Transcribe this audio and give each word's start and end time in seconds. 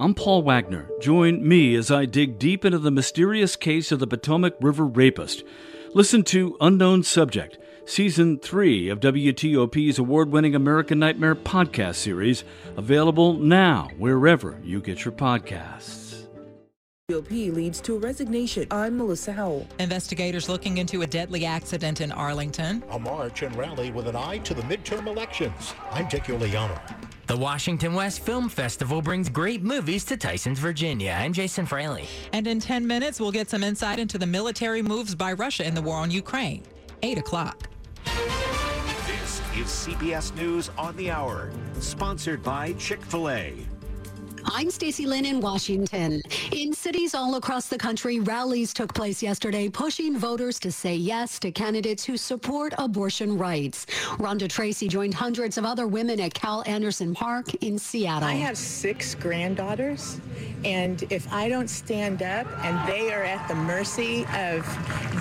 I'm 0.00 0.14
Paul 0.14 0.40
Wagner. 0.40 0.88
Join 0.98 1.46
me 1.46 1.74
as 1.74 1.90
I 1.90 2.06
dig 2.06 2.38
deep 2.38 2.64
into 2.64 2.78
the 2.78 2.90
mysterious 2.90 3.54
case 3.54 3.92
of 3.92 3.98
the 3.98 4.06
Potomac 4.06 4.54
River 4.58 4.86
rapist. 4.86 5.44
Listen 5.92 6.22
to 6.24 6.56
Unknown 6.58 7.02
Subject, 7.02 7.58
Season 7.84 8.38
3 8.38 8.88
of 8.88 9.00
WTOP's 9.00 9.98
award 9.98 10.32
winning 10.32 10.54
American 10.54 10.98
Nightmare 10.98 11.34
podcast 11.34 11.96
series, 11.96 12.44
available 12.78 13.34
now 13.34 13.90
wherever 13.98 14.58
you 14.64 14.80
get 14.80 15.04
your 15.04 15.12
podcasts. 15.12 16.26
GOP 17.10 17.52
leads 17.52 17.82
to 17.82 17.96
a 17.96 17.98
resignation. 17.98 18.68
I'm 18.70 18.96
Melissa 18.96 19.32
Howell. 19.32 19.68
Investigators 19.80 20.48
looking 20.48 20.78
into 20.78 21.02
a 21.02 21.06
deadly 21.06 21.44
accident 21.44 22.00
in 22.00 22.10
Arlington. 22.10 22.82
A 22.92 22.98
march 22.98 23.42
and 23.42 23.54
rally 23.54 23.90
with 23.90 24.08
an 24.08 24.16
eye 24.16 24.38
to 24.38 24.54
the 24.54 24.62
midterm 24.62 25.08
elections. 25.08 25.74
I'm 25.90 26.08
Dick 26.08 26.22
Uliano. 26.22 26.80
The 27.30 27.36
Washington 27.36 27.94
West 27.94 28.22
Film 28.22 28.48
Festival 28.48 29.00
brings 29.00 29.28
great 29.28 29.62
movies 29.62 30.04
to 30.06 30.16
Tysons, 30.16 30.56
Virginia. 30.56 31.16
I'm 31.16 31.32
Jason 31.32 31.64
Fraley. 31.64 32.08
And 32.32 32.44
in 32.48 32.58
10 32.58 32.84
minutes, 32.84 33.20
we'll 33.20 33.30
get 33.30 33.48
some 33.48 33.62
insight 33.62 34.00
into 34.00 34.18
the 34.18 34.26
military 34.26 34.82
moves 34.82 35.14
by 35.14 35.34
Russia 35.34 35.64
in 35.64 35.76
the 35.76 35.80
war 35.80 35.98
on 35.98 36.10
Ukraine. 36.10 36.64
8 37.04 37.18
o'clock. 37.18 37.68
This 39.06 39.40
is 39.54 39.68
CBS 39.68 40.34
News 40.34 40.72
on 40.76 40.96
the 40.96 41.12
Hour, 41.12 41.52
sponsored 41.78 42.42
by 42.42 42.72
Chick 42.72 43.00
fil 43.00 43.30
A. 43.30 43.54
I'm 44.44 44.70
Stacy 44.70 45.06
Lynn 45.06 45.24
in 45.24 45.40
Washington. 45.40 46.22
In 46.52 46.72
cities 46.72 47.14
all 47.14 47.34
across 47.36 47.68
the 47.68 47.78
country, 47.78 48.20
rallies 48.20 48.72
took 48.72 48.92
place 48.94 49.22
yesterday 49.22 49.68
pushing 49.68 50.16
voters 50.16 50.58
to 50.60 50.72
say 50.72 50.94
yes 50.94 51.38
to 51.40 51.50
candidates 51.50 52.04
who 52.04 52.16
support 52.16 52.72
abortion 52.78 53.36
rights. 53.36 53.86
Rhonda 54.18 54.48
Tracy 54.48 54.88
joined 54.88 55.14
hundreds 55.14 55.58
of 55.58 55.64
other 55.64 55.86
women 55.86 56.20
at 56.20 56.34
Cal 56.34 56.62
Anderson 56.66 57.14
Park 57.14 57.54
in 57.62 57.78
Seattle. 57.78 58.28
I 58.28 58.34
have 58.34 58.56
six 58.56 59.14
granddaughters, 59.14 60.20
and 60.64 61.02
if 61.10 61.30
I 61.32 61.48
don't 61.48 61.68
stand 61.68 62.22
up 62.22 62.46
and 62.64 62.88
they 62.88 63.12
are 63.12 63.24
at 63.24 63.46
the 63.48 63.54
mercy 63.54 64.26
of 64.34 64.66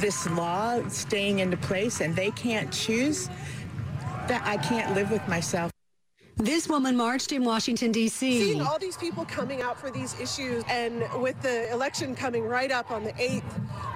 this 0.01 0.29
law 0.31 0.81
staying 0.89 1.39
into 1.39 1.57
place 1.57 2.01
and 2.01 2.15
they 2.15 2.31
can't 2.31 2.71
choose, 2.71 3.29
that 4.27 4.41
I 4.45 4.57
can't 4.57 4.93
live 4.95 5.11
with 5.11 5.27
myself. 5.27 5.71
This 6.39 6.69
woman 6.69 6.95
marched 6.95 7.33
in 7.33 7.43
Washington, 7.43 7.91
D.C. 7.91 8.41
Seeing 8.41 8.61
all 8.61 8.79
these 8.79 8.95
people 8.95 9.25
coming 9.25 9.61
out 9.61 9.77
for 9.77 9.91
these 9.91 10.17
issues 10.21 10.63
and 10.69 11.03
with 11.21 11.39
the 11.41 11.69
election 11.69 12.15
coming 12.15 12.43
right 12.43 12.71
up 12.71 12.91
on 12.91 13.03
the 13.03 13.11
8th, 13.11 13.43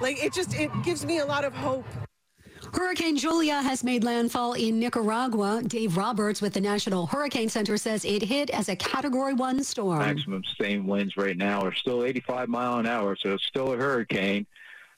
like 0.02 0.22
it 0.22 0.34
just, 0.34 0.54
it 0.54 0.70
gives 0.82 1.06
me 1.06 1.20
a 1.20 1.24
lot 1.24 1.44
of 1.44 1.54
hope. 1.54 1.86
Hurricane 2.74 3.16
Julia 3.16 3.62
has 3.62 3.82
made 3.82 4.04
landfall 4.04 4.52
in 4.52 4.78
Nicaragua. 4.78 5.62
Dave 5.66 5.96
Roberts 5.96 6.42
with 6.42 6.52
the 6.52 6.60
National 6.60 7.06
Hurricane 7.06 7.48
Center 7.48 7.78
says 7.78 8.04
it 8.04 8.20
hit 8.20 8.50
as 8.50 8.68
a 8.68 8.76
Category 8.76 9.32
1 9.32 9.64
storm. 9.64 10.00
Maximum 10.00 10.44
sustained 10.44 10.86
winds 10.86 11.16
right 11.16 11.38
now 11.38 11.62
are 11.62 11.74
still 11.74 12.04
85 12.04 12.50
mile 12.50 12.78
an 12.78 12.86
hour, 12.86 13.16
so 13.18 13.32
it's 13.32 13.44
still 13.44 13.72
a 13.72 13.76
hurricane. 13.78 14.46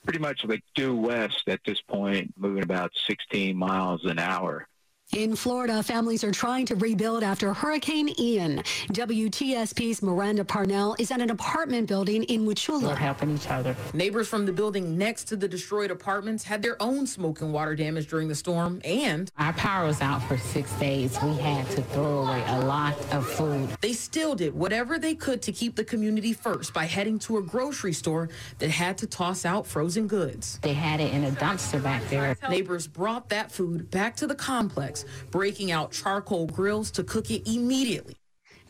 Pretty 0.02 0.18
much 0.18 0.44
like 0.44 0.64
due 0.74 0.96
west 0.96 1.44
at 1.46 1.60
this 1.64 1.80
point, 1.80 2.34
moving 2.36 2.64
about 2.64 2.90
16 3.06 3.56
miles 3.56 4.04
an 4.04 4.18
hour. 4.18 4.66
In 5.12 5.34
Florida, 5.34 5.82
families 5.82 6.22
are 6.24 6.30
trying 6.30 6.66
to 6.66 6.74
rebuild 6.74 7.22
after 7.22 7.54
Hurricane 7.54 8.10
Ian. 8.18 8.58
WTSP's 8.88 10.02
Miranda 10.02 10.44
Parnell 10.44 10.94
is 10.98 11.10
at 11.10 11.22
an 11.22 11.30
apartment 11.30 11.88
building 11.88 12.24
in 12.24 12.44
Wauchula. 12.44 12.82
We're 12.82 12.96
helping 12.96 13.34
each 13.34 13.48
other. 13.48 13.74
Neighbors 13.94 14.28
from 14.28 14.44
the 14.44 14.52
building 14.52 14.98
next 14.98 15.24
to 15.28 15.36
the 15.36 15.48
destroyed 15.48 15.90
apartments 15.90 16.44
had 16.44 16.60
their 16.60 16.80
own 16.82 17.06
smoke 17.06 17.40
and 17.40 17.50
water 17.50 17.74
damage 17.74 18.08
during 18.08 18.28
the 18.28 18.34
storm, 18.34 18.82
and 18.84 19.30
our 19.38 19.54
power 19.54 19.86
was 19.86 20.02
out 20.02 20.22
for 20.24 20.36
six 20.36 20.70
days. 20.72 21.16
We 21.22 21.36
had 21.36 21.66
to 21.70 21.82
throw 21.82 22.24
away 22.24 22.44
a 22.48 22.66
lot 22.66 22.94
of 23.14 23.26
food. 23.26 23.70
They 23.80 23.94
still 23.94 24.34
did 24.34 24.54
whatever 24.54 24.98
they 24.98 25.14
could 25.14 25.40
to 25.42 25.52
keep 25.52 25.76
the 25.76 25.84
community 25.84 26.34
first 26.34 26.74
by 26.74 26.84
heading 26.84 27.18
to 27.20 27.38
a 27.38 27.42
grocery 27.42 27.94
store 27.94 28.28
that 28.58 28.70
had 28.70 28.98
to 28.98 29.06
toss 29.06 29.46
out 29.46 29.66
frozen 29.66 30.08
goods. 30.08 30.58
They 30.62 30.74
had 30.74 31.00
it 31.00 31.14
in 31.14 31.24
a 31.24 31.30
dumpster 31.30 31.82
back 31.82 32.06
there. 32.10 32.36
Neighbors 32.50 32.86
brought 32.86 33.30
that 33.30 33.50
food 33.50 33.90
back 33.90 34.16
to 34.16 34.26
the 34.26 34.34
complex 34.34 34.95
breaking 35.30 35.70
out 35.70 35.92
charcoal 35.92 36.46
grills 36.46 36.90
to 36.92 37.04
cook 37.04 37.30
it 37.30 37.46
immediately. 37.46 38.16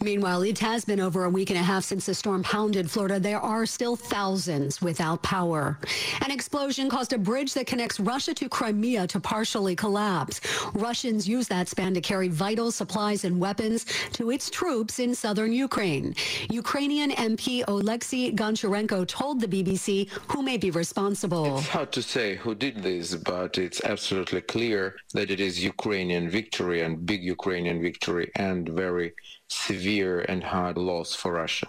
Meanwhile, 0.00 0.42
it 0.42 0.58
has 0.58 0.84
been 0.84 1.00
over 1.00 1.24
a 1.24 1.30
week 1.30 1.50
and 1.50 1.58
a 1.58 1.62
half 1.62 1.82
since 1.82 2.06
the 2.06 2.14
storm 2.14 2.42
pounded 2.42 2.90
Florida. 2.90 3.18
There 3.18 3.40
are 3.40 3.64
still 3.64 3.96
thousands 3.96 4.82
without 4.82 5.22
power. 5.22 5.78
An 6.20 6.30
explosion 6.30 6.90
caused 6.90 7.12
a 7.12 7.18
bridge 7.18 7.54
that 7.54 7.66
connects 7.66 7.98
Russia 7.98 8.34
to 8.34 8.48
Crimea 8.48 9.06
to 9.08 9.18
partially 9.18 9.74
collapse. 9.74 10.40
Russians 10.74 11.26
use 11.26 11.48
that 11.48 11.68
span 11.68 11.94
to 11.94 12.00
carry 12.00 12.28
vital 12.28 12.70
supplies 12.70 13.24
and 13.24 13.40
weapons 13.40 13.86
to 14.12 14.30
its 14.30 14.50
troops 14.50 14.98
in 14.98 15.14
southern 15.14 15.52
Ukraine. 15.52 16.14
Ukrainian 16.50 17.10
MP 17.12 17.64
Oleksiy 17.64 18.34
Goncharenko 18.36 19.06
told 19.08 19.40
the 19.40 19.48
BBC 19.48 20.10
who 20.30 20.42
may 20.42 20.58
be 20.58 20.70
responsible. 20.70 21.58
It's 21.58 21.68
hard 21.68 21.92
to 21.92 22.02
say 22.02 22.36
who 22.36 22.54
did 22.54 22.82
this, 22.82 23.14
but 23.14 23.56
it's 23.56 23.82
absolutely 23.82 24.42
clear 24.42 24.96
that 25.14 25.30
it 25.30 25.40
is 25.40 25.64
Ukrainian 25.64 26.28
victory 26.28 26.82
and 26.82 27.06
big 27.06 27.22
Ukrainian 27.24 27.80
victory 27.80 28.30
and 28.36 28.68
very 28.68 29.14
severe 29.48 30.20
and 30.20 30.42
hard 30.42 30.76
loss 30.76 31.14
for 31.14 31.32
Russia. 31.32 31.68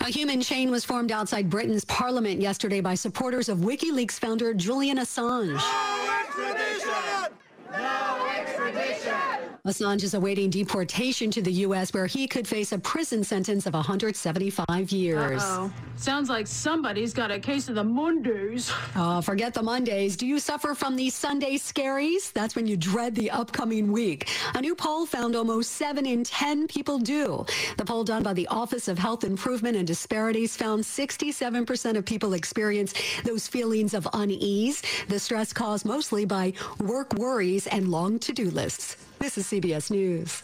A 0.00 0.10
human 0.10 0.40
chain 0.40 0.70
was 0.70 0.84
formed 0.84 1.10
outside 1.10 1.48
Britain's 1.48 1.84
parliament 1.84 2.40
yesterday 2.40 2.80
by 2.80 2.94
supporters 2.94 3.48
of 3.48 3.58
WikiLeaks 3.58 4.18
founder 4.18 4.52
Julian 4.52 4.98
Assange. 4.98 5.54
No 5.54 6.20
extradition! 6.20 7.32
No 7.72 8.32
extradition! 8.36 9.35
Assange 9.66 10.04
is 10.04 10.14
awaiting 10.14 10.48
deportation 10.48 11.28
to 11.32 11.42
the 11.42 11.50
U.S., 11.52 11.92
where 11.92 12.06
he 12.06 12.28
could 12.28 12.46
face 12.46 12.70
a 12.70 12.78
prison 12.78 13.24
sentence 13.24 13.66
of 13.66 13.74
175 13.74 14.92
years. 14.92 15.42
Uh-oh. 15.42 15.72
Sounds 15.96 16.28
like 16.28 16.46
somebody's 16.46 17.12
got 17.12 17.32
a 17.32 17.38
case 17.40 17.68
of 17.68 17.74
the 17.74 17.82
Mondays. 17.82 18.70
Oh, 18.94 19.20
forget 19.20 19.54
the 19.54 19.62
Mondays. 19.62 20.16
Do 20.16 20.24
you 20.24 20.38
suffer 20.38 20.74
from 20.76 20.94
these 20.94 21.16
Sunday 21.16 21.56
scaries? 21.56 22.32
That's 22.32 22.54
when 22.54 22.68
you 22.68 22.76
dread 22.76 23.16
the 23.16 23.30
upcoming 23.30 23.90
week. 23.90 24.28
A 24.54 24.60
new 24.60 24.76
poll 24.76 25.04
found 25.04 25.34
almost 25.34 25.72
7 25.72 26.06
in 26.06 26.22
10 26.22 26.68
people 26.68 26.98
do. 26.98 27.44
The 27.76 27.84
poll 27.84 28.04
done 28.04 28.22
by 28.22 28.34
the 28.34 28.46
Office 28.46 28.86
of 28.86 28.98
Health 28.98 29.24
Improvement 29.24 29.76
and 29.76 29.86
Disparities 29.86 30.56
found 30.56 30.84
67% 30.84 31.96
of 31.96 32.04
people 32.04 32.34
experience 32.34 32.94
those 33.24 33.48
feelings 33.48 33.94
of 33.94 34.06
unease, 34.12 34.82
the 35.08 35.18
stress 35.18 35.52
caused 35.52 35.84
mostly 35.84 36.24
by 36.24 36.52
work 36.78 37.14
worries 37.14 37.66
and 37.66 37.90
long 37.90 38.20
to-do 38.20 38.50
lists. 38.50 38.96
This 39.18 39.38
is 39.38 39.46
CBS 39.46 39.90
News. 39.90 40.42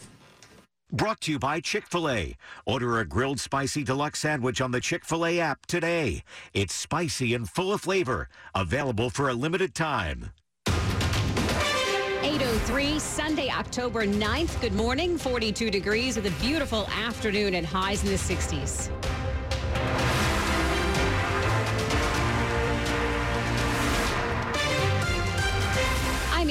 Brought 0.91 1.21
to 1.21 1.31
you 1.31 1.39
by 1.39 1.59
Chick 1.59 1.85
fil 1.87 2.09
A. 2.09 2.35
Order 2.65 2.99
a 2.99 3.05
grilled 3.05 3.39
spicy 3.39 3.83
deluxe 3.83 4.19
sandwich 4.19 4.61
on 4.61 4.71
the 4.71 4.81
Chick 4.81 5.05
fil 5.05 5.25
A 5.25 5.39
app 5.39 5.65
today. 5.67 6.23
It's 6.53 6.73
spicy 6.73 7.33
and 7.33 7.49
full 7.49 7.71
of 7.71 7.81
flavor. 7.81 8.29
Available 8.55 9.09
for 9.09 9.29
a 9.29 9.33
limited 9.33 9.75
time. 9.75 10.31
803 10.67 12.99
Sunday, 12.99 13.49
October 13.49 14.05
9th. 14.05 14.59
Good 14.61 14.73
morning. 14.73 15.17
42 15.17 15.69
degrees 15.69 16.15
with 16.15 16.25
a 16.25 16.43
beautiful 16.43 16.87
afternoon 16.87 17.55
and 17.55 17.65
highs 17.65 18.03
in 18.03 18.09
the 18.09 18.15
60s. 18.15 18.89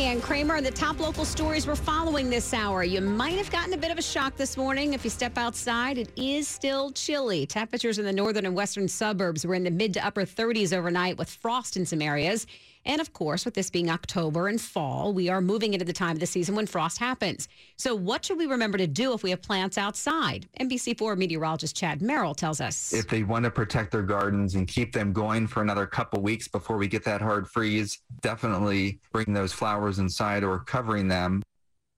Ann 0.02 0.20
Kramer, 0.20 0.56
and 0.56 0.66
the 0.66 0.70
top 0.72 0.98
local 0.98 1.24
stories 1.24 1.64
we're 1.64 1.76
following 1.76 2.28
this 2.28 2.52
hour. 2.52 2.82
You 2.82 3.00
might 3.00 3.36
have 3.36 3.52
gotten 3.52 3.72
a 3.72 3.76
bit 3.76 3.92
of 3.92 3.98
a 3.98 4.02
shock 4.02 4.36
this 4.36 4.56
morning 4.56 4.94
if 4.94 5.04
you 5.04 5.10
step 5.10 5.38
outside. 5.38 5.96
It 5.96 6.10
is 6.16 6.48
still 6.48 6.90
chilly. 6.90 7.46
Temperatures 7.46 8.00
in 8.00 8.04
the 8.04 8.12
northern 8.12 8.44
and 8.44 8.56
western 8.56 8.88
suburbs 8.88 9.46
were 9.46 9.54
in 9.54 9.62
the 9.62 9.70
mid 9.70 9.94
to 9.94 10.04
upper 10.04 10.22
30s 10.22 10.76
overnight 10.76 11.18
with 11.18 11.30
frost 11.30 11.76
in 11.76 11.86
some 11.86 12.02
areas. 12.02 12.48
And 12.84 13.00
of 13.00 13.12
course, 13.12 13.44
with 13.44 13.54
this 13.54 13.70
being 13.70 13.90
October 13.90 14.48
and 14.48 14.60
fall, 14.60 15.12
we 15.12 15.28
are 15.28 15.40
moving 15.40 15.72
into 15.74 15.84
the 15.84 15.92
time 15.92 16.12
of 16.16 16.20
the 16.20 16.26
season 16.26 16.54
when 16.54 16.66
frost 16.66 16.98
happens. 16.98 17.48
So, 17.76 17.94
what 17.94 18.24
should 18.24 18.38
we 18.38 18.46
remember 18.46 18.78
to 18.78 18.86
do 18.86 19.12
if 19.12 19.22
we 19.22 19.30
have 19.30 19.42
plants 19.42 19.78
outside? 19.78 20.48
NBC4 20.60 21.16
meteorologist 21.16 21.76
Chad 21.76 22.02
Merrill 22.02 22.34
tells 22.34 22.60
us. 22.60 22.92
If 22.92 23.08
they 23.08 23.22
want 23.22 23.44
to 23.44 23.50
protect 23.50 23.92
their 23.92 24.02
gardens 24.02 24.54
and 24.54 24.66
keep 24.66 24.92
them 24.92 25.12
going 25.12 25.46
for 25.46 25.62
another 25.62 25.86
couple 25.86 26.22
weeks 26.22 26.48
before 26.48 26.76
we 26.76 26.88
get 26.88 27.04
that 27.04 27.20
hard 27.20 27.48
freeze, 27.48 28.00
definitely 28.20 29.00
bring 29.12 29.32
those 29.32 29.52
flowers 29.52 29.98
inside 29.98 30.42
or 30.42 30.60
covering 30.60 31.08
them. 31.08 31.42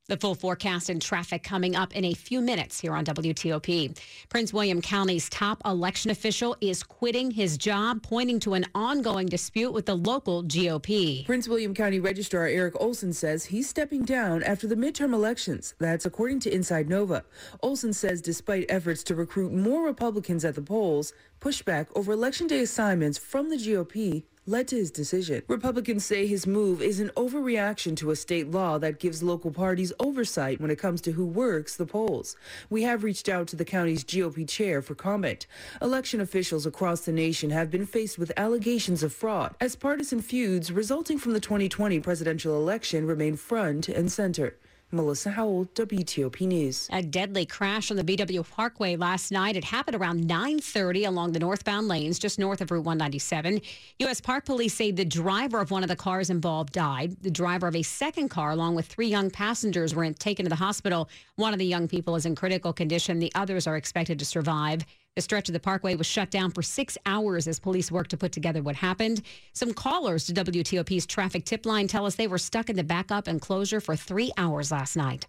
The 0.07 0.19
full 0.19 0.35
forecast 0.35 0.91
and 0.91 1.01
traffic 1.01 1.43
coming 1.43 1.75
up 1.75 1.97
in 1.97 2.05
a 2.05 2.13
few 2.13 2.43
minutes 2.43 2.79
here 2.79 2.93
on 2.93 3.07
WTOP. 3.07 3.99
Prince 4.29 4.53
William 4.53 4.83
County's 4.83 5.31
top 5.31 5.63
election 5.65 6.11
official 6.11 6.55
is 6.61 6.83
quitting 6.83 7.31
his 7.31 7.57
job, 7.57 8.03
pointing 8.03 8.39
to 8.41 8.53
an 8.53 8.67
ongoing 8.75 9.29
dispute 9.29 9.73
with 9.73 9.87
the 9.87 9.97
local 9.97 10.45
GOP. 10.45 11.25
Prince 11.25 11.49
William 11.49 11.73
County 11.73 12.01
Registrar 12.01 12.47
Eric 12.47 12.75
Olson 12.79 13.15
says 13.15 13.47
he's 13.47 13.67
stepping 13.67 14.05
down 14.05 14.43
after 14.43 14.67
the 14.67 14.77
midterm 14.77 15.15
elections. 15.15 15.75
That's 15.79 16.05
according 16.05 16.41
to 16.41 16.55
Inside 16.55 16.87
Nova. 16.87 17.25
Olson 17.63 17.95
says 17.95 18.21
despite 18.21 18.67
efforts 18.69 19.05
to 19.05 19.15
recruit 19.15 19.55
more 19.55 19.87
Republicans 19.87 20.45
at 20.45 20.55
the 20.55 20.61
polls, 20.61 21.15
pushback 21.41 21.87
over 21.97 22.13
election 22.13 22.47
day 22.47 22.61
assignments 22.61 23.17
from 23.17 23.49
the 23.49 23.57
GOP 23.57 24.25
led 24.47 24.69
to 24.69 24.77
his 24.77 24.91
decision. 24.91 25.43
Republicans 25.49 26.05
say 26.05 26.27
his 26.27 26.47
move 26.47 26.83
is 26.83 27.01
an 27.01 27.11
overreaction 27.17 27.97
to 27.97 28.11
a 28.11 28.17
state 28.17 28.51
law 28.51 28.79
that 28.79 28.99
gives 28.99 29.23
local 29.23 29.51
parties 29.51 29.93
oversight 29.99 30.61
when 30.61 30.71
it 30.71 30.79
comes 30.79 31.01
to 31.01 31.13
who 31.13 31.25
works 31.25 31.77
the 31.77 31.87
polls. 31.87 32.37
We 32.69 32.83
have 32.83 33.05
reached 33.05 33.29
out 33.29 33.49
to 33.49 33.57
the 33.57 33.65
county's 33.65 34.05
GOP 34.05 34.49
chair 34.49 34.83
for 34.83 34.95
comment. 34.95 35.47
Election 35.81 36.21
officials 36.21 36.67
across 36.67 37.01
the 37.03 37.13
nation 37.13 37.51
have 37.51 37.71
been 37.71 37.87
faced 37.87 38.19
with 38.19 38.33
allegations 38.37 39.03
of 39.03 39.13
fraud 39.13 39.55
as 39.61 39.77
partisan 39.77 40.21
feuds 40.21 40.71
resulting 40.71 41.19
from 41.19 41.33
the 41.33 41.41
2020 41.41 42.01
presidential 42.01 42.57
election 42.57 43.07
remain 43.07 43.37
front 43.37 43.89
and 43.89 44.13
center. 44.13 44.57
Melissa 44.91 45.31
Howell, 45.31 45.67
WTOP 45.75 46.47
News. 46.47 46.89
A 46.93 47.03
deadly 47.03 47.45
crash 47.47 47.91
on 47.91 47.97
the 47.97 48.05
BW 48.05 48.49
Parkway 48.49 48.97
last 48.97 49.33
night. 49.33 49.57
It 49.57 49.65
happened 49.65 49.97
around 49.97 50.29
9:30 50.29 51.07
along 51.07 51.33
the 51.33 51.41
northbound 51.41 51.89
lanes 51.89 52.19
just 52.19 52.39
north 52.39 52.61
of 52.61 52.71
Route 52.71 52.85
197. 52.85 53.61
U.S. 54.01 54.21
Park 54.21 54.45
Police 54.45 54.75
say 54.75 54.91
the 54.91 55.05
driver 55.05 55.61
of 55.61 55.71
one 55.71 55.83
of 55.83 55.89
the 55.89 55.97
cars 55.97 56.31
involved 56.31 56.73
died. 56.73 57.17
The 57.23 57.31
driver 57.31 57.67
of 57.67 57.75
a 57.75 57.83
second 57.83 58.29
car, 58.29 58.53
along 58.53 58.77
with 58.77 58.87
three 58.87 59.09
young 59.09 59.31
passengers, 59.31 59.95
were 59.95 60.11
taken 60.13 60.45
to 60.45 60.51
the 60.51 60.57
hospital. 60.57 61.09
One 61.37 61.53
of 61.53 61.59
the 61.59 61.67
young 61.67 61.89
people 61.89 62.15
is 62.15 62.27
in 62.27 62.35
critical 62.35 62.73
condition. 62.73 63.19
The 63.19 63.33
others 63.35 63.67
are 63.67 63.77
expected 63.77 64.19
to 64.21 64.25
survive. 64.25 64.85
The 65.17 65.23
stretch 65.23 65.49
of 65.49 65.53
the 65.53 65.61
parkway 65.61 65.95
was 65.95 66.09
shut 66.09 66.33
down 66.33 66.51
for 66.51 66.63
six 66.63 66.99
hours 67.07 67.47
as 67.47 67.61
police 67.61 67.93
worked 67.93 68.11
to 68.11 68.17
put 68.17 68.33
together 68.33 68.63
what 68.63 68.75
happened. 68.75 69.23
Some 69.53 69.73
callers 69.73 70.27
to 70.27 70.33
WTOP's 70.33 71.07
traffic 71.07 71.45
tip 71.45 71.65
line 71.65 71.87
tell 71.87 72.05
us 72.05 72.17
they 72.17 72.27
were 72.27 72.37
stuck 72.37 72.69
in 72.69 72.75
the 72.75 72.83
backup 72.83 73.29
and 73.29 73.41
closure 73.41 73.81
for 73.81 73.95
three 73.95 74.33
hours 74.37 74.73
last 74.73 74.97
night. 74.97 75.29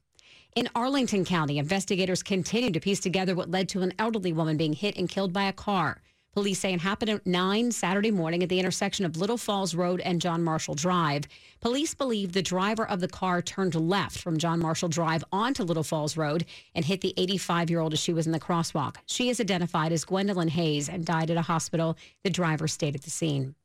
In 0.56 0.70
Arlington 0.74 1.24
County, 1.24 1.60
investigators 1.60 2.24
continue 2.24 2.72
to 2.72 2.80
piece 2.80 3.00
together 3.00 3.36
what 3.36 3.52
led 3.52 3.70
to 3.70 3.84
an 3.84 3.94
elderly 4.00 4.34
woman 4.34 4.58
being 4.58 4.74
hit 4.74 4.98
and 4.98 5.08
killed 5.08 5.32
by 5.32 5.44
a 5.44 5.54
car. 5.54 6.02
Police 6.36 6.60
say 6.60 6.74
it 6.74 6.82
happened 6.82 7.10
at 7.10 7.26
9 7.26 7.72
Saturday 7.72 8.12
morning 8.12 8.44
at 8.44 8.50
the 8.50 8.60
intersection 8.60 9.06
of 9.06 9.16
Little 9.16 9.38
Falls 9.38 9.74
Road 9.74 10.02
and 10.02 10.20
John 10.20 10.44
Marshall 10.44 10.76
Drive. 10.76 11.30
Police 11.62 11.94
believe 11.94 12.34
the 12.34 12.42
driver 12.42 12.86
of 12.86 13.00
the 13.00 13.08
car 13.08 13.42
turned 13.42 13.74
left 13.74 14.18
from 14.18 14.38
John 14.38 14.60
Marshall 14.60 14.90
Drive 14.90 15.24
onto 15.32 15.64
Little 15.64 15.82
Falls 15.82 16.18
Road 16.18 16.44
and 16.76 16.84
hit 16.84 17.00
the 17.00 17.14
85 17.16 17.70
year 17.70 17.80
old 17.80 17.94
as 17.94 18.00
she 18.02 18.12
was 18.12 18.26
in 18.26 18.34
the 18.34 18.40
crosswalk. 18.40 18.98
She 19.06 19.30
is 19.30 19.40
identified 19.40 19.94
as 19.94 20.04
Gwendolyn 20.04 20.50
Hayes 20.50 20.90
and 20.90 21.06
died 21.06 21.32
at 21.32 21.38
a 21.38 21.42
hospital. 21.42 21.98
The 22.26 22.30
driver 22.30 22.68
stayed 22.68 22.96
at 22.96 23.04
the 23.04 23.10
scene. 23.10 23.56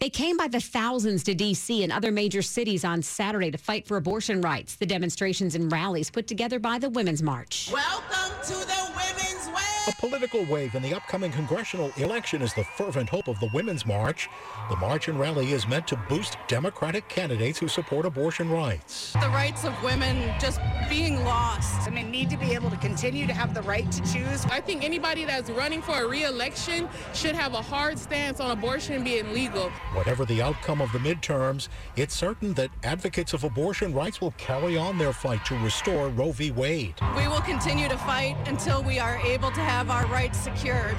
They 0.00 0.08
came 0.08 0.38
by 0.38 0.48
the 0.48 0.60
thousands 0.60 1.22
to 1.24 1.34
D.C. 1.34 1.82
and 1.82 1.92
other 1.92 2.10
major 2.10 2.40
cities 2.40 2.86
on 2.86 3.02
Saturday 3.02 3.50
to 3.50 3.58
fight 3.58 3.86
for 3.86 3.98
abortion 3.98 4.40
rights. 4.40 4.76
The 4.76 4.86
demonstrations 4.86 5.54
and 5.54 5.70
rallies 5.70 6.10
put 6.10 6.28
together 6.28 6.58
by 6.58 6.78
the 6.78 6.88
Women's 6.88 7.22
March. 7.22 7.68
Welcome 7.70 8.32
to 8.44 8.66
the. 8.66 8.83
A 9.86 9.92
political 9.96 10.46
wave 10.46 10.74
in 10.74 10.82
the 10.82 10.94
upcoming 10.94 11.30
congressional 11.30 11.92
election 11.98 12.40
is 12.40 12.54
the 12.54 12.64
fervent 12.64 13.10
hope 13.10 13.28
of 13.28 13.38
the 13.38 13.50
Women's 13.52 13.84
March. 13.84 14.30
The 14.70 14.76
march 14.76 15.08
and 15.08 15.20
rally 15.20 15.52
is 15.52 15.68
meant 15.68 15.86
to 15.88 15.96
boost 16.08 16.38
Democratic 16.48 17.06
candidates 17.10 17.58
who 17.58 17.68
support 17.68 18.06
abortion 18.06 18.50
rights. 18.50 19.12
The 19.12 19.28
rights 19.28 19.62
of 19.66 19.74
women 19.82 20.32
just 20.40 20.58
being 20.88 21.22
lost. 21.22 21.84
Women 21.84 22.10
need 22.10 22.30
to 22.30 22.38
be 22.38 22.54
able 22.54 22.70
to 22.70 22.78
continue 22.78 23.26
to 23.26 23.34
have 23.34 23.52
the 23.52 23.60
right 23.60 23.92
to 23.92 24.00
choose. 24.10 24.46
I 24.46 24.62
think 24.62 24.84
anybody 24.84 25.26
that's 25.26 25.50
running 25.50 25.82
for 25.82 26.02
a 26.02 26.08
re-election 26.08 26.88
should 27.12 27.34
have 27.34 27.52
a 27.52 27.60
hard 27.60 27.98
stance 27.98 28.40
on 28.40 28.52
abortion 28.52 29.04
being 29.04 29.34
legal. 29.34 29.68
Whatever 29.92 30.24
the 30.24 30.40
outcome 30.40 30.80
of 30.80 30.92
the 30.92 30.98
midterms, 30.98 31.68
it's 31.96 32.14
certain 32.14 32.54
that 32.54 32.70
advocates 32.84 33.34
of 33.34 33.44
abortion 33.44 33.92
rights 33.92 34.18
will 34.22 34.32
carry 34.38 34.78
on 34.78 34.96
their 34.96 35.12
fight 35.12 35.44
to 35.44 35.54
restore 35.58 36.08
Roe 36.08 36.32
v. 36.32 36.52
Wade. 36.52 36.94
We 37.14 37.28
will 37.28 37.42
continue 37.42 37.90
to 37.90 37.98
fight 37.98 38.34
until 38.46 38.82
we 38.82 38.98
are 38.98 39.18
able 39.18 39.50
to 39.50 39.60
have 39.60 39.73
our 39.74 40.06
rights 40.06 40.38
secured. 40.38 40.96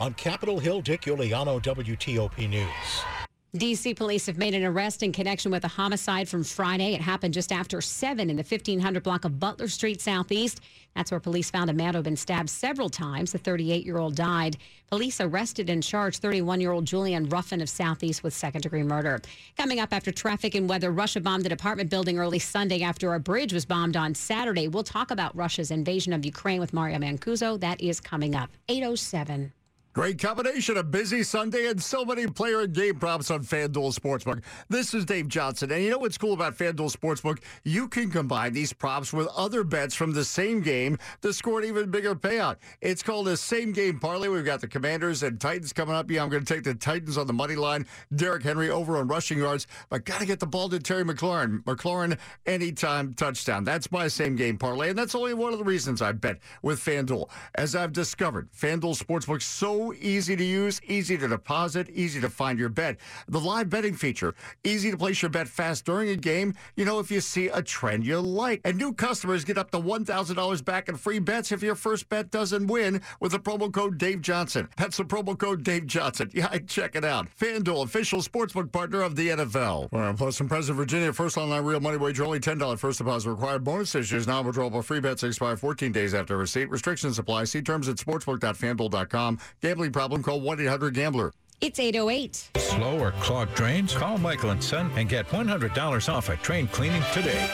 On 0.00 0.12
Capitol 0.14 0.58
Hill, 0.58 0.80
Dick 0.80 1.02
Uliano, 1.02 1.60
WTOP 1.60 2.48
News. 2.48 3.17
DC 3.56 3.96
police 3.96 4.26
have 4.26 4.36
made 4.36 4.52
an 4.52 4.62
arrest 4.62 5.02
in 5.02 5.10
connection 5.10 5.50
with 5.50 5.64
a 5.64 5.68
homicide 5.68 6.28
from 6.28 6.44
Friday. 6.44 6.92
It 6.92 7.00
happened 7.00 7.32
just 7.32 7.50
after 7.50 7.80
7 7.80 8.28
in 8.28 8.36
the 8.36 8.42
1500 8.42 9.02
block 9.02 9.24
of 9.24 9.40
Butler 9.40 9.68
Street 9.68 10.02
Southeast. 10.02 10.60
That's 10.94 11.10
where 11.10 11.18
police 11.18 11.50
found 11.50 11.70
a 11.70 11.72
man 11.72 11.94
who 11.94 11.98
had 11.98 12.04
been 12.04 12.14
stabbed 12.14 12.50
several 12.50 12.90
times. 12.90 13.32
The 13.32 13.38
38 13.38 13.86
year 13.86 13.96
old 13.96 14.16
died. 14.16 14.58
Police 14.90 15.18
arrested 15.22 15.70
and 15.70 15.82
charged 15.82 16.20
31 16.20 16.60
year 16.60 16.72
old 16.72 16.84
Julian 16.84 17.26
Ruffin 17.30 17.62
of 17.62 17.70
Southeast 17.70 18.22
with 18.22 18.34
second 18.34 18.60
degree 18.60 18.82
murder. 18.82 19.18
Coming 19.56 19.80
up 19.80 19.94
after 19.94 20.12
traffic 20.12 20.54
and 20.54 20.68
weather, 20.68 20.90
Russia 20.90 21.18
bombed 21.18 21.46
an 21.46 21.52
apartment 21.52 21.88
building 21.88 22.18
early 22.18 22.38
Sunday 22.38 22.82
after 22.82 23.14
a 23.14 23.20
bridge 23.20 23.54
was 23.54 23.64
bombed 23.64 23.96
on 23.96 24.14
Saturday. 24.14 24.68
We'll 24.68 24.82
talk 24.82 25.10
about 25.10 25.34
Russia's 25.34 25.70
invasion 25.70 26.12
of 26.12 26.22
Ukraine 26.22 26.60
with 26.60 26.74
Mario 26.74 26.98
Mancuso. 26.98 27.58
That 27.58 27.80
is 27.80 27.98
coming 27.98 28.34
up. 28.34 28.50
807. 28.68 29.54
Great 29.94 30.20
combination, 30.20 30.76
a 30.76 30.82
busy 30.82 31.22
Sunday, 31.22 31.66
and 31.66 31.82
so 31.82 32.04
many 32.04 32.26
player 32.26 32.60
and 32.60 32.74
game 32.74 32.96
props 32.96 33.30
on 33.30 33.42
FanDuel 33.42 33.98
Sportsbook. 33.98 34.42
This 34.68 34.92
is 34.92 35.06
Dave 35.06 35.28
Johnson, 35.28 35.72
and 35.72 35.82
you 35.82 35.90
know 35.90 35.98
what's 35.98 36.18
cool 36.18 36.34
about 36.34 36.56
FanDuel 36.56 36.94
Sportsbook? 36.94 37.38
You 37.64 37.88
can 37.88 38.10
combine 38.10 38.52
these 38.52 38.72
props 38.72 39.14
with 39.14 39.26
other 39.34 39.64
bets 39.64 39.94
from 39.94 40.12
the 40.12 40.24
same 40.24 40.60
game 40.60 40.98
to 41.22 41.32
score 41.32 41.58
an 41.58 41.64
even 41.64 41.90
bigger 41.90 42.14
payout. 42.14 42.58
It's 42.82 43.02
called 43.02 43.28
a 43.28 43.36
same 43.36 43.72
game 43.72 43.98
parlay. 43.98 44.28
We've 44.28 44.44
got 44.44 44.60
the 44.60 44.68
Commanders 44.68 45.22
and 45.22 45.40
Titans 45.40 45.72
coming 45.72 45.94
up. 45.94 46.10
Yeah, 46.10 46.22
I'm 46.22 46.28
going 46.28 46.44
to 46.44 46.54
take 46.54 46.64
the 46.64 46.74
Titans 46.74 47.16
on 47.16 47.26
the 47.26 47.32
money 47.32 47.56
line. 47.56 47.86
Derrick 48.14 48.42
Henry 48.42 48.70
over 48.70 48.98
on 48.98 49.08
rushing 49.08 49.38
yards, 49.38 49.66
but 49.88 50.04
got 50.04 50.20
to 50.20 50.26
get 50.26 50.38
the 50.38 50.46
ball 50.46 50.68
to 50.68 50.78
Terry 50.78 51.02
McLaurin. 51.02 51.64
McLaurin 51.64 52.18
anytime 52.46 53.14
touchdown. 53.14 53.64
That's 53.64 53.90
my 53.90 54.06
same 54.06 54.36
game 54.36 54.58
parlay, 54.58 54.90
and 54.90 54.98
that's 54.98 55.14
only 55.14 55.34
one 55.34 55.54
of 55.54 55.58
the 55.58 55.64
reasons 55.64 56.02
I 56.02 56.12
bet 56.12 56.38
with 56.62 56.78
FanDuel. 56.78 57.30
As 57.56 57.74
I've 57.74 57.94
discovered, 57.94 58.52
FanDuel 58.52 59.02
Sportsbook 59.02 59.42
so 59.42 59.87
easy 59.94 60.36
to 60.36 60.44
use, 60.44 60.80
easy 60.86 61.16
to 61.18 61.28
deposit, 61.28 61.88
easy 61.90 62.20
to 62.20 62.28
find 62.28 62.58
your 62.58 62.68
bet. 62.68 62.96
The 63.28 63.40
live 63.40 63.70
betting 63.70 63.94
feature, 63.94 64.34
easy 64.64 64.90
to 64.90 64.96
place 64.96 65.22
your 65.22 65.30
bet 65.30 65.48
fast 65.48 65.84
during 65.84 66.08
a 66.10 66.16
game, 66.16 66.54
you 66.76 66.84
know, 66.84 66.98
if 66.98 67.10
you 67.10 67.20
see 67.20 67.48
a 67.48 67.62
trend 67.62 68.06
you 68.06 68.20
like. 68.20 68.60
And 68.64 68.76
new 68.76 68.92
customers 68.92 69.44
get 69.44 69.58
up 69.58 69.70
to 69.72 69.78
$1,000 69.78 70.64
back 70.64 70.88
in 70.88 70.96
free 70.96 71.18
bets 71.18 71.52
if 71.52 71.62
your 71.62 71.74
first 71.74 72.08
bet 72.08 72.30
doesn't 72.30 72.66
win 72.66 73.00
with 73.20 73.32
the 73.32 73.38
promo 73.38 73.72
code 73.72 73.98
Dave 73.98 74.20
Johnson. 74.22 74.68
That's 74.76 74.96
the 74.96 75.04
promo 75.04 75.36
code 75.38 75.62
Dave 75.64 75.86
Johnson. 75.86 76.30
Yeah, 76.38 76.56
check 76.68 76.94
it 76.94 77.04
out. 77.04 77.26
FanDuel, 77.36 77.84
official 77.84 78.20
sportsbook 78.20 78.70
partner 78.70 79.02
of 79.02 79.16
the 79.16 79.30
NFL. 79.30 79.90
Well, 79.90 80.14
plus 80.14 80.38
in 80.40 80.48
President 80.48 80.76
Virginia, 80.76 81.12
first 81.12 81.36
online 81.36 81.64
real 81.64 81.80
money 81.80 81.96
wager, 81.96 82.24
only 82.24 82.38
$10 82.38 82.78
first 82.78 82.98
deposit 82.98 83.30
required. 83.30 83.64
Bonus 83.64 83.94
issues, 83.96 84.26
non-withdrawable 84.26 84.84
free 84.84 85.00
bets 85.00 85.24
expire 85.24 85.56
14 85.56 85.90
days 85.90 86.14
after 86.14 86.36
receipt. 86.36 86.70
Restrictions 86.70 87.18
apply. 87.18 87.44
See 87.44 87.62
terms 87.62 87.88
at 87.88 87.96
sportsbook.fanduel.com. 87.96 89.38
Gambling 89.68 89.92
problem, 89.92 90.22
call 90.22 90.40
1-800-GAMBLER. 90.40 91.30
It's 91.60 91.78
808. 91.78 92.48
Slow 92.56 92.98
or 92.98 93.10
clogged 93.20 93.54
drains? 93.54 93.92
Call 93.92 94.16
Michael 94.16 94.48
and 94.48 94.64
Son 94.64 94.90
and 94.96 95.10
get 95.10 95.28
$100 95.28 96.08
off 96.08 96.30
a 96.30 96.36
train 96.36 96.68
cleaning 96.68 97.02
today. 97.12 97.50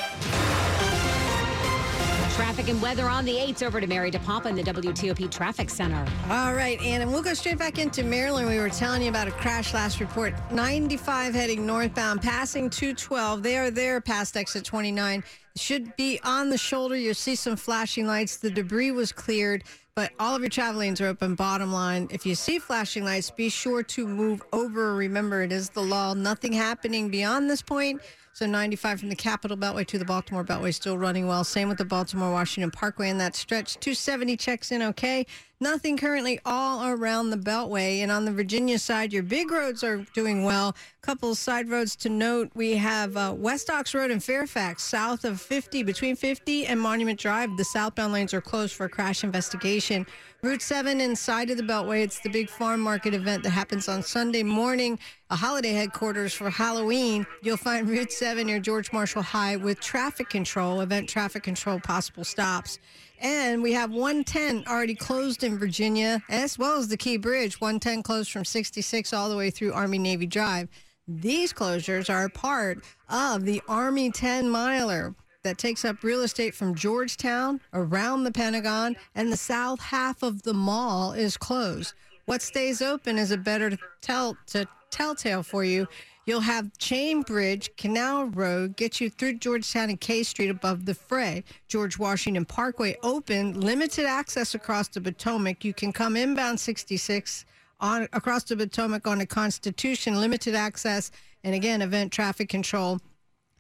Traffic 2.35 2.69
and 2.69 2.81
weather 2.81 3.09
on 3.09 3.25
the 3.25 3.35
8s 3.35 3.65
over 3.65 3.81
to 3.81 3.89
Mary 3.89 4.13
DePompa 4.13 4.47
in 4.47 4.55
the 4.55 4.63
WTOP 4.63 5.29
Traffic 5.29 5.69
Center. 5.69 6.07
All 6.31 6.55
right, 6.55 6.81
Ann, 6.83 7.03
and 7.03 7.13
we'll 7.13 7.23
go 7.23 7.35
straight 7.35 7.59
back 7.59 7.81
into 7.81 8.05
Maryland. 8.05 8.49
We 8.49 8.61
were 8.61 8.71
telling 8.71 9.03
you 9.03 9.09
about 9.09 9.27
a 9.27 9.33
crash 9.33 9.75
last 9.75 9.99
report. 9.99 10.35
95 10.53 11.35
heading 11.35 11.67
northbound, 11.67 12.23
passing 12.23 12.71
212. 12.71 13.43
They 13.43 13.59
are 13.59 13.73
there 13.73 14.01
past 14.01 14.37
exit 14.37 14.65
29. 14.65 15.25
Should 15.57 15.95
be 15.95 16.19
on 16.25 16.51
the 16.51 16.59
shoulder. 16.59 16.97
You'll 16.97 17.15
see 17.15 17.37
some 17.37 17.55
flashing 17.55 18.09
lights. 18.09 18.39
The 18.39 18.51
debris 18.51 18.91
was 18.91 19.13
cleared, 19.13 19.63
but 19.95 20.11
all 20.19 20.35
of 20.35 20.43
your 20.43 20.51
travel 20.51 20.81
lanes 20.81 21.01
are 21.01 21.07
open. 21.07 21.37
Bottom 21.37 21.73
line, 21.73 22.09
if 22.11 22.27
you 22.27 22.35
see 22.35 22.59
flashing 22.59 23.05
lights, 23.05 23.31
be 23.31 23.49
sure 23.49 23.85
to 23.85 24.09
move 24.09 24.43
over. 24.53 24.97
Remember, 24.97 25.43
it 25.43 25.53
is 25.53 25.71
the 25.71 25.81
law. 25.81 26.13
Nothing 26.13 26.53
happening 26.53 27.09
beyond 27.09 27.49
this 27.49 27.63
point. 27.63 28.03
So 28.33 28.47
95 28.47 28.99
from 28.99 29.11
the 29.11 29.15
Capital 29.15 29.57
Beltway 29.57 29.87
to 29.87 29.97
the 29.97 30.05
Baltimore 30.05 30.43
Beltway 30.43 30.75
still 30.75 30.99
running 30.99 31.29
well. 31.29 31.45
Same 31.45 31.69
with 31.69 31.79
the 31.79 31.85
Baltimore 31.85 32.33
Washington 32.33 32.73
Parkway 32.73 33.09
in 33.09 33.19
that 33.19 33.37
stretch. 33.37 33.75
270 33.75 34.37
checks 34.37 34.73
in 34.73 34.83
okay. 34.83 35.25
Nothing 35.65 35.97
currently 35.97 36.39
all 36.45 36.91
around 36.91 37.31
the 37.31 37.39
Beltway. 37.39 38.01
And 38.01 38.13
on 38.13 38.27
the 38.27 38.33
Virginia 38.33 38.79
side, 38.79 39.15
your 39.15 39.23
big 39.23 39.51
roads 39.51 39.83
are 39.83 40.05
doing 40.13 40.45
well. 40.45 40.77
Couple 41.01 41.35
side 41.35 41.71
roads 41.71 41.97
to 41.97 42.11
note. 42.11 42.51
We 42.55 42.77
have 42.77 43.17
uh, 43.17 43.35
West 43.35 43.71
Ox 43.71 43.95
Road 43.95 44.11
in 44.11 44.21
Fairfax, 44.21 44.83
south 44.83 45.25
of 45.25 45.41
50, 45.41 45.83
between 45.83 46.17
50 46.17 46.67
and 46.67 46.79
Monument 46.79 47.19
Drive. 47.19 47.57
The 47.57 47.65
southbound 47.65 48.13
lanes 48.13 48.35
are 48.35 48.43
closed 48.43 48.75
for 48.75 48.85
a 48.85 48.91
crash 48.91 49.25
investigation. 49.25 50.07
Route 50.43 50.61
7 50.61 51.01
inside 51.01 51.49
of 51.49 51.57
the 51.57 51.63
Beltway. 51.63 52.03
It's 52.03 52.21
the 52.21 52.29
big 52.29 52.51
farm 52.51 52.81
market 52.81 53.15
event 53.15 53.43
that 53.45 53.51
happens 53.51 53.89
on 53.89 54.03
Sunday 54.03 54.43
morning, 54.43 54.99
a 55.31 55.37
holiday 55.37 55.73
headquarters 55.73 56.35
for 56.35 56.51
Halloween. 56.51 57.27
You'll 57.43 57.57
find 57.57 57.89
Route 57.89 58.13
7 58.13 58.47
near 58.47 58.61
George 58.61 58.93
Marshall 58.93 59.23
High 59.23 59.57
with 59.57 59.81
traffic 59.81 60.29
control, 60.29 60.83
event 60.83 61.09
traffic 61.09 61.43
control, 61.43 61.81
possible 61.81 62.25
stops. 62.25 62.79
And 63.25 63.63
we 63.63 63.73
have 63.73 63.91
110 63.91 64.65
already 64.69 64.95
closed 64.95 65.45
in 65.45 65.57
Virginia, 65.57 66.23
as 66.29 66.59
well 66.59 66.77
as 66.77 66.89
the 66.89 66.99
Key 66.99 67.17
Bridge. 67.17 67.59
110 67.59 68.03
closed 68.03 68.31
from 68.31 68.45
66 68.45 69.15
all 69.15 69.31
the 69.31 69.37
way 69.37 69.49
through 69.49 69.73
Army 69.73 69.99
Navy 69.99 70.27
Drive. 70.27 70.69
These 71.09 71.55
closures 71.55 72.11
are 72.13 72.29
part 72.29 72.85
of 73.09 73.47
the 73.47 73.63
Army 73.67 74.11
10 74.11 74.51
miler 74.51 75.15
that 75.43 75.57
takes 75.57 75.87
up 75.87 76.03
real 76.03 76.21
estate 76.21 76.55
from 76.55 76.75
Georgetown 76.75 77.63
around 77.73 78.25
the 78.25 78.31
Pentagon, 78.31 78.95
and 79.15 79.33
the 79.33 79.39
south 79.39 79.81
half 79.81 80.23
of 80.23 80.43
the 80.43 80.55
mall 80.55 81.13
is 81.13 81.39
closed. 81.39 81.95
What 82.27 82.43
stays 82.43 82.83
open 82.83 83.17
is 83.17 83.31
a 83.31 83.39
better 83.39 83.71
to 83.71 83.79
tell 84.03 84.37
to 84.49 84.67
telltale 84.91 85.43
for 85.43 85.65
you. 85.65 85.89
You'll 86.27 86.41
have 86.41 86.77
Chain 86.79 87.23
Bridge, 87.23 87.71
Canal 87.77 88.27
Road, 88.27 88.77
get 88.77 89.01
you 89.01 89.11
through 89.11 89.35
Georgetown 89.35 89.91
and 89.91 90.01
K 90.01 90.23
Street 90.23 90.49
above 90.49 90.87
the 90.87 90.95
fray. 90.95 91.45
George 91.69 91.99
Washington 91.99 92.45
Parkway 92.47 92.97
open, 93.03 93.61
limited 93.61 94.07
access 94.07 94.55
across 94.55 94.89
the 94.89 95.01
Potomac. 95.01 95.65
You 95.65 95.75
can 95.75 95.93
come 95.93 96.17
inbound 96.17 96.59
66 96.59 97.45
on 97.81 98.09
across 98.13 98.45
the 98.45 98.57
Potomac 98.57 99.07
on 99.07 99.19
the 99.19 99.27
Constitution, 99.27 100.21
limited 100.21 100.55
access, 100.55 101.11
and 101.43 101.55
again, 101.55 101.83
event 101.83 102.11
traffic 102.11 102.49
control 102.49 103.01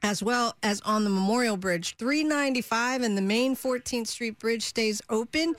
as 0.03 0.23
well 0.23 0.55
as 0.63 0.83
on 0.83 1.03
the 1.03 1.11
Memorial 1.11 1.57
Bridge. 1.57 1.97
395 1.97 3.03
and 3.03 3.17
the 3.17 3.23
main 3.23 3.57
14th 3.57 4.07
Street 4.07 4.39
Bridge 4.39 4.63
stays 4.63 5.01
open. 5.09 5.55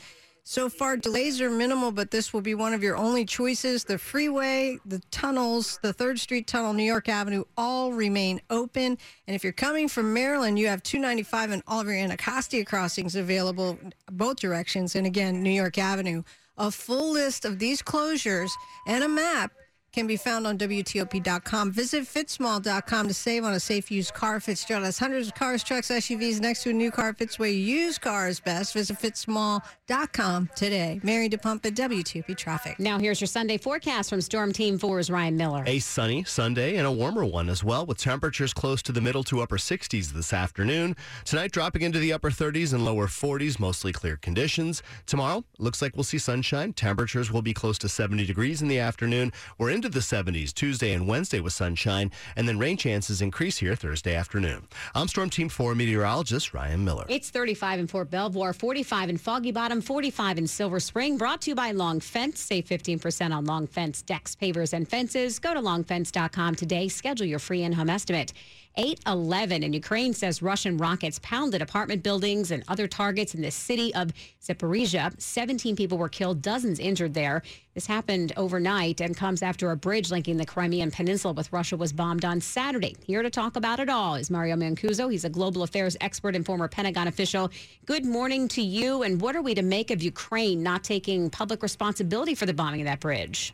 So 0.48 0.70
far, 0.70 0.96
delays 0.96 1.42
are 1.42 1.50
minimal, 1.50 1.92
but 1.92 2.12
this 2.12 2.32
will 2.32 2.40
be 2.40 2.54
one 2.54 2.76
of 2.76 2.84
your 2.84 2.96
only 2.96 3.26
choices. 3.26 3.84
The 3.84 3.98
freeway, 3.98 4.78
the 4.86 5.00
tunnels, 5.10 5.80
the 5.82 5.92
3rd 5.92 6.20
Street 6.20 6.46
Tunnel, 6.46 6.72
New 6.74 6.84
York 6.84 7.10
Avenue 7.10 7.46
all 7.58 7.94
remain 7.94 8.40
open. 8.52 9.00
And 9.26 9.36
if 9.36 9.44
you're 9.44 9.54
coming 9.54 9.88
from 9.88 10.14
Maryland, 10.14 10.60
you 10.60 10.68
have 10.68 10.84
295 10.84 11.50
and 11.50 11.64
all 11.68 11.82
of 11.82 11.88
your 11.88 11.96
Anacostia 11.96 12.64
crossings 12.64 13.16
available 13.16 13.80
both 14.12 14.40
directions. 14.40 14.96
And 14.96 15.08
again, 15.08 15.42
New 15.42 15.50
York 15.50 15.80
Avenue. 15.80 16.22
A 16.60 16.70
full 16.70 17.14
list 17.14 17.44
of 17.44 17.58
these 17.58 17.82
closures 17.82 18.52
and 18.86 19.04
a 19.04 19.10
map 19.10 19.52
can 19.96 20.06
be 20.08 20.18
found 20.18 20.46
on 20.46 20.58
WTOP.com. 20.58 21.72
Visit 21.72 22.04
Fitzmall.com 22.04 23.08
to 23.08 23.14
save 23.14 23.46
on 23.46 23.54
a 23.54 23.60
safe 23.60 23.90
used 23.90 24.14
car. 24.14 24.42
Fitzgerald 24.42 24.84
has 24.84 25.00
hundreds 25.00 25.30
of 25.30 25.36
cars, 25.36 25.64
trucks, 25.64 25.88
SUVs 25.88 26.42
next 26.42 26.64
to 26.64 26.70
a 26.70 26.74
new 26.74 26.92
car. 26.92 27.14
Fits 27.14 27.40
where 27.40 27.50
used 27.50 28.02
car 28.02 28.28
is 28.28 28.42
best. 28.42 28.74
Visit 28.74 29.00
Fitzmall.com 29.00 30.50
today. 30.54 31.00
Mary 31.02 31.30
DePompa 31.30 31.74
WTOP 31.74 32.36
Traffic. 32.36 32.78
Now 32.78 33.00
here's 33.00 33.22
your 33.22 33.28
Sunday 33.28 33.58
forecast 33.58 34.10
from 34.10 34.20
Storm 34.20 34.52
Team 34.52 34.78
4's 34.78 35.10
Ryan 35.10 35.38
Miller. 35.38 35.64
A 35.66 35.80
sunny 35.80 36.26
Sunday 36.26 36.76
and 36.76 36.86
a 36.86 36.92
warmer 36.92 37.24
one 37.24 37.48
as 37.48 37.64
well, 37.64 37.86
with 37.86 37.98
temperatures 37.98 38.54
close 38.54 38.82
to 38.84 38.92
the 38.92 39.02
middle 39.02 39.24
to 39.24 39.42
upper 39.42 39.58
60s 39.58 40.12
this 40.12 40.34
afternoon. 40.34 40.98
Tonight 41.24 41.54
dropping 41.54 41.84
into 41.84 42.00
the 42.00 42.12
upper 42.12 42.30
30s 42.30 42.74
and 42.74 42.84
lower 42.84 43.08
40s, 43.08 43.60
mostly 43.60 43.94
clear 43.94 44.18
conditions. 44.18 44.84
Tomorrow, 45.06 45.46
looks 45.58 45.82
like 45.82 45.96
we'll 45.96 46.04
see 46.04 46.18
sunshine. 46.18 46.74
Temperatures 46.74 47.32
will 47.32 47.42
be 47.42 47.54
close 47.54 47.78
to 47.78 47.88
70 47.88 48.26
degrees 48.26 48.62
in 48.62 48.68
the 48.68 48.80
afternoon. 48.80 49.32
We're 49.58 49.70
into 49.70 49.85
the 49.94 50.00
70s 50.00 50.54
Tuesday 50.54 50.94
and 50.94 51.08
Wednesday 51.08 51.40
with 51.40 51.54
sunshine, 51.54 52.12
and 52.36 52.48
then 52.48 52.60
rain 52.60 52.78
chances 52.78 53.22
increase 53.22 53.58
here 53.58 53.76
Thursday 53.76 54.16
afternoon. 54.16 54.68
I'm 54.94 55.08
Storm 55.08 55.30
Team 55.30 55.50
4 55.50 55.76
meteorologist 55.76 56.54
Ryan 56.54 56.84
Miller. 56.84 57.06
It's 57.08 57.30
35 57.30 57.80
in 57.80 57.88
Fort 57.88 58.10
Belvoir, 58.10 58.54
45 58.54 59.10
in 59.10 59.18
Foggy 59.18 59.52
Bottom, 59.52 59.82
45 59.82 60.38
in 60.38 60.48
Silver 60.48 60.80
Spring. 60.80 61.18
Brought 61.18 61.42
to 61.42 61.52
you 61.52 61.56
by 61.56 61.72
Long 61.72 62.00
Fence. 62.00 62.40
Save 62.40 62.66
15% 62.66 63.36
on 63.36 63.46
Long 63.46 63.68
Fence 63.68 64.02
decks, 64.02 64.36
pavers, 64.36 64.74
and 64.74 64.88
fences. 64.88 65.40
Go 65.40 65.54
to 65.54 65.60
longfence.com 65.60 66.56
today. 66.56 66.88
Schedule 66.88 67.26
your 67.26 67.40
free 67.40 67.64
in-home 67.64 67.90
estimate. 67.90 68.34
811 68.78 69.64
and 69.64 69.74
Ukraine 69.74 70.14
says 70.14 70.42
Russian 70.42 70.78
rockets 70.78 71.20
pounded 71.20 71.62
apartment 71.62 72.04
buildings 72.04 72.52
and 72.52 72.64
other 72.68 72.88
targets 72.88 73.34
in 73.34 73.42
the 73.42 73.52
city 73.52 73.94
of 73.96 74.12
Zaporizhia. 74.44 75.20
17 75.20 75.76
people 75.76 75.98
were 75.98 76.10
killed, 76.10 76.42
dozens 76.42 76.80
injured 76.80 77.14
there. 77.14 77.42
This 77.74 77.88
happened 77.88 78.34
overnight 78.38 79.02
and 79.02 79.16
comes 79.16 79.42
after 79.42 79.72
a 79.72 79.78
bridge 79.78 80.12
linking 80.12 80.38
the 80.38 80.46
Crimean 80.46 80.92
Peninsula 80.92 81.34
with 81.34 81.52
Russia 81.54 81.78
was 81.78 81.94
bombed 81.94 82.26
on 82.26 82.42
Saturday. 82.42 82.96
Here 83.06 83.24
to 83.24 83.30
talk 83.30 83.56
about 83.56 83.80
it 83.80 83.90
all 83.90 84.16
is 84.16 84.30
Mario 84.30 84.56
Mancuso. 84.56 85.12
He's 85.12 85.26
a 85.26 85.30
global 85.30 85.64
affairs 85.64 85.98
expert 86.02 86.36
and 86.36 86.46
former 86.46 86.68
Pentagon 86.68 87.08
official. 87.08 87.52
Good 87.86 88.06
morning 88.06 88.48
to 88.50 88.62
you. 88.62 89.04
And 89.04 89.22
what 89.22 89.36
are 89.36 89.42
we 89.42 89.56
to 89.56 89.62
make 89.62 89.92
of 89.92 90.04
Ukraine 90.04 90.64
not 90.64 90.84
taking 90.84 91.30
public 91.30 91.64
responsibility 91.64 92.36
for 92.36 92.46
the 92.46 92.54
bombing 92.54 92.82
of 92.82 92.88
that 92.88 93.00
bridge? 93.00 93.54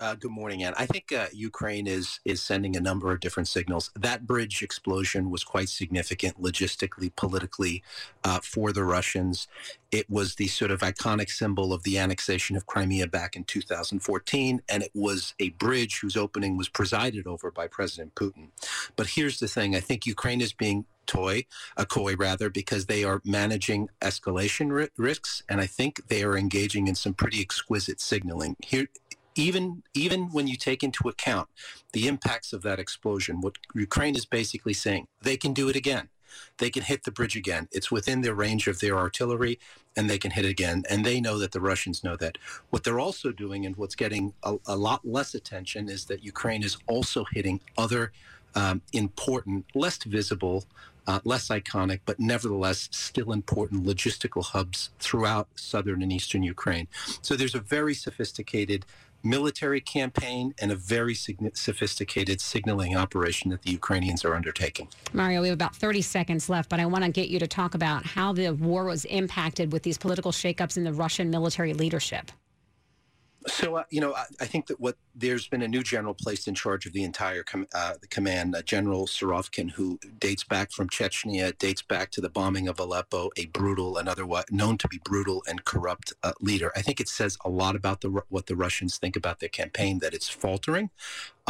Uh, 0.00 0.14
good 0.14 0.30
morning, 0.30 0.62
Ann. 0.62 0.72
I 0.78 0.86
think 0.86 1.12
uh, 1.12 1.26
Ukraine 1.30 1.86
is 1.86 2.20
is 2.24 2.40
sending 2.40 2.74
a 2.74 2.80
number 2.80 3.12
of 3.12 3.20
different 3.20 3.48
signals. 3.48 3.90
That 3.94 4.26
bridge 4.26 4.62
explosion 4.62 5.28
was 5.28 5.44
quite 5.44 5.68
significant 5.68 6.40
logistically, 6.40 7.14
politically, 7.14 7.82
uh, 8.24 8.40
for 8.42 8.72
the 8.72 8.82
Russians. 8.82 9.46
It 9.92 10.08
was 10.08 10.36
the 10.36 10.46
sort 10.46 10.70
of 10.70 10.80
iconic 10.80 11.28
symbol 11.28 11.74
of 11.74 11.82
the 11.82 11.98
annexation 11.98 12.56
of 12.56 12.64
Crimea 12.64 13.08
back 13.08 13.36
in 13.36 13.44
2014, 13.44 14.62
and 14.70 14.82
it 14.82 14.90
was 14.94 15.34
a 15.38 15.50
bridge 15.50 16.00
whose 16.00 16.16
opening 16.16 16.56
was 16.56 16.70
presided 16.70 17.26
over 17.26 17.50
by 17.50 17.66
President 17.66 18.14
Putin. 18.14 18.48
But 18.96 19.08
here's 19.08 19.38
the 19.38 19.48
thing: 19.48 19.76
I 19.76 19.80
think 19.80 20.06
Ukraine 20.06 20.40
is 20.40 20.54
being 20.54 20.86
toy, 21.04 21.44
a 21.76 21.84
coy 21.84 22.14
rather, 22.16 22.48
because 22.48 22.86
they 22.86 23.04
are 23.04 23.20
managing 23.22 23.90
escalation 24.00 24.70
ri- 24.70 24.88
risks, 24.96 25.42
and 25.46 25.60
I 25.60 25.66
think 25.66 26.08
they 26.08 26.22
are 26.22 26.38
engaging 26.38 26.88
in 26.88 26.94
some 26.94 27.12
pretty 27.12 27.42
exquisite 27.42 28.00
signaling. 28.00 28.56
Here, 28.64 28.86
even 29.40 29.82
even 29.94 30.28
when 30.30 30.46
you 30.46 30.56
take 30.56 30.82
into 30.82 31.08
account 31.08 31.48
the 31.92 32.06
impacts 32.06 32.52
of 32.52 32.62
that 32.62 32.78
explosion, 32.78 33.40
what 33.40 33.56
Ukraine 33.74 34.16
is 34.16 34.26
basically 34.26 34.74
saying, 34.74 35.06
they 35.22 35.36
can 35.36 35.52
do 35.52 35.68
it 35.68 35.76
again. 35.76 36.08
They 36.58 36.70
can 36.70 36.84
hit 36.84 37.02
the 37.02 37.10
bridge 37.10 37.36
again. 37.36 37.66
It's 37.72 37.90
within 37.90 38.20
their 38.20 38.34
range 38.34 38.68
of 38.68 38.78
their 38.78 38.96
artillery, 38.96 39.58
and 39.96 40.08
they 40.08 40.18
can 40.18 40.30
hit 40.30 40.44
it 40.44 40.50
again. 40.50 40.84
And 40.88 41.04
they 41.04 41.20
know 41.20 41.38
that 41.38 41.50
the 41.50 41.60
Russians 41.60 42.04
know 42.04 42.16
that. 42.16 42.38
What 42.70 42.84
they're 42.84 43.00
also 43.00 43.32
doing, 43.32 43.66
and 43.66 43.74
what's 43.76 43.96
getting 43.96 44.32
a, 44.44 44.56
a 44.66 44.76
lot 44.76 45.00
less 45.04 45.34
attention, 45.34 45.88
is 45.88 46.04
that 46.04 46.22
Ukraine 46.22 46.62
is 46.62 46.76
also 46.86 47.24
hitting 47.32 47.60
other 47.76 48.12
um, 48.54 48.82
important, 48.92 49.64
less 49.74 49.98
visible, 50.04 50.64
uh, 51.06 51.20
less 51.24 51.48
iconic, 51.48 52.00
but 52.04 52.20
nevertheless 52.20 52.88
still 52.92 53.32
important 53.32 53.84
logistical 53.84 54.44
hubs 54.44 54.90
throughout 55.00 55.48
southern 55.56 56.02
and 56.02 56.12
eastern 56.12 56.42
Ukraine. 56.42 56.86
So 57.22 57.34
there's 57.34 57.54
a 57.54 57.60
very 57.60 57.94
sophisticated 57.94 58.86
military 59.22 59.80
campaign 59.80 60.54
and 60.60 60.72
a 60.72 60.76
very 60.76 61.14
sophisticated 61.14 62.40
signaling 62.40 62.96
operation 62.96 63.50
that 63.50 63.62
the 63.62 63.70
Ukrainians 63.70 64.24
are 64.24 64.34
undertaking. 64.34 64.88
Mario, 65.12 65.42
we 65.42 65.48
have 65.48 65.54
about 65.54 65.76
30 65.76 66.02
seconds 66.02 66.48
left, 66.48 66.68
but 66.68 66.80
I 66.80 66.86
want 66.86 67.04
to 67.04 67.10
get 67.10 67.28
you 67.28 67.38
to 67.38 67.46
talk 67.46 67.74
about 67.74 68.04
how 68.04 68.32
the 68.32 68.50
war 68.50 68.84
was 68.84 69.04
impacted 69.06 69.72
with 69.72 69.82
these 69.82 69.98
political 69.98 70.32
shakeups 70.32 70.76
in 70.76 70.84
the 70.84 70.92
Russian 70.92 71.30
military 71.30 71.74
leadership. 71.74 72.32
So, 73.50 73.76
uh, 73.76 73.84
you 73.90 74.00
know, 74.00 74.14
I, 74.14 74.24
I, 74.40 74.44
think 74.46 74.68
that 74.68 74.80
what 74.80 74.96
there's 75.14 75.48
been 75.48 75.62
a 75.62 75.68
new 75.68 75.82
general 75.82 76.14
placed 76.14 76.46
in 76.46 76.54
charge 76.54 76.86
of 76.86 76.92
the 76.92 77.02
entire 77.02 77.42
com- 77.42 77.66
uh, 77.74 77.94
the 78.00 78.06
command, 78.06 78.54
uh, 78.54 78.62
General 78.62 79.06
Surovikin, 79.06 79.72
who 79.72 79.98
dates 80.18 80.44
back 80.44 80.70
from 80.72 80.88
Chechnya, 80.88 81.56
dates 81.58 81.82
back 81.82 82.10
to 82.12 82.20
the 82.20 82.28
bombing 82.28 82.68
of 82.68 82.78
Aleppo, 82.78 83.30
a 83.36 83.46
brutal 83.46 83.98
and 83.98 84.08
otherwise 84.08 84.44
known 84.50 84.78
to 84.78 84.88
be 84.88 85.00
brutal 85.04 85.42
and 85.48 85.64
corrupt 85.64 86.12
uh, 86.22 86.32
leader. 86.40 86.70
I 86.76 86.82
think 86.82 87.00
it 87.00 87.08
says 87.08 87.36
a 87.44 87.50
lot 87.50 87.74
about 87.74 88.02
the 88.02 88.22
what 88.28 88.46
the 88.46 88.56
Russians 88.56 88.98
think 88.98 89.16
about 89.16 89.40
their 89.40 89.48
campaign, 89.48 89.98
that 89.98 90.14
it's 90.14 90.28
faltering. 90.28 90.90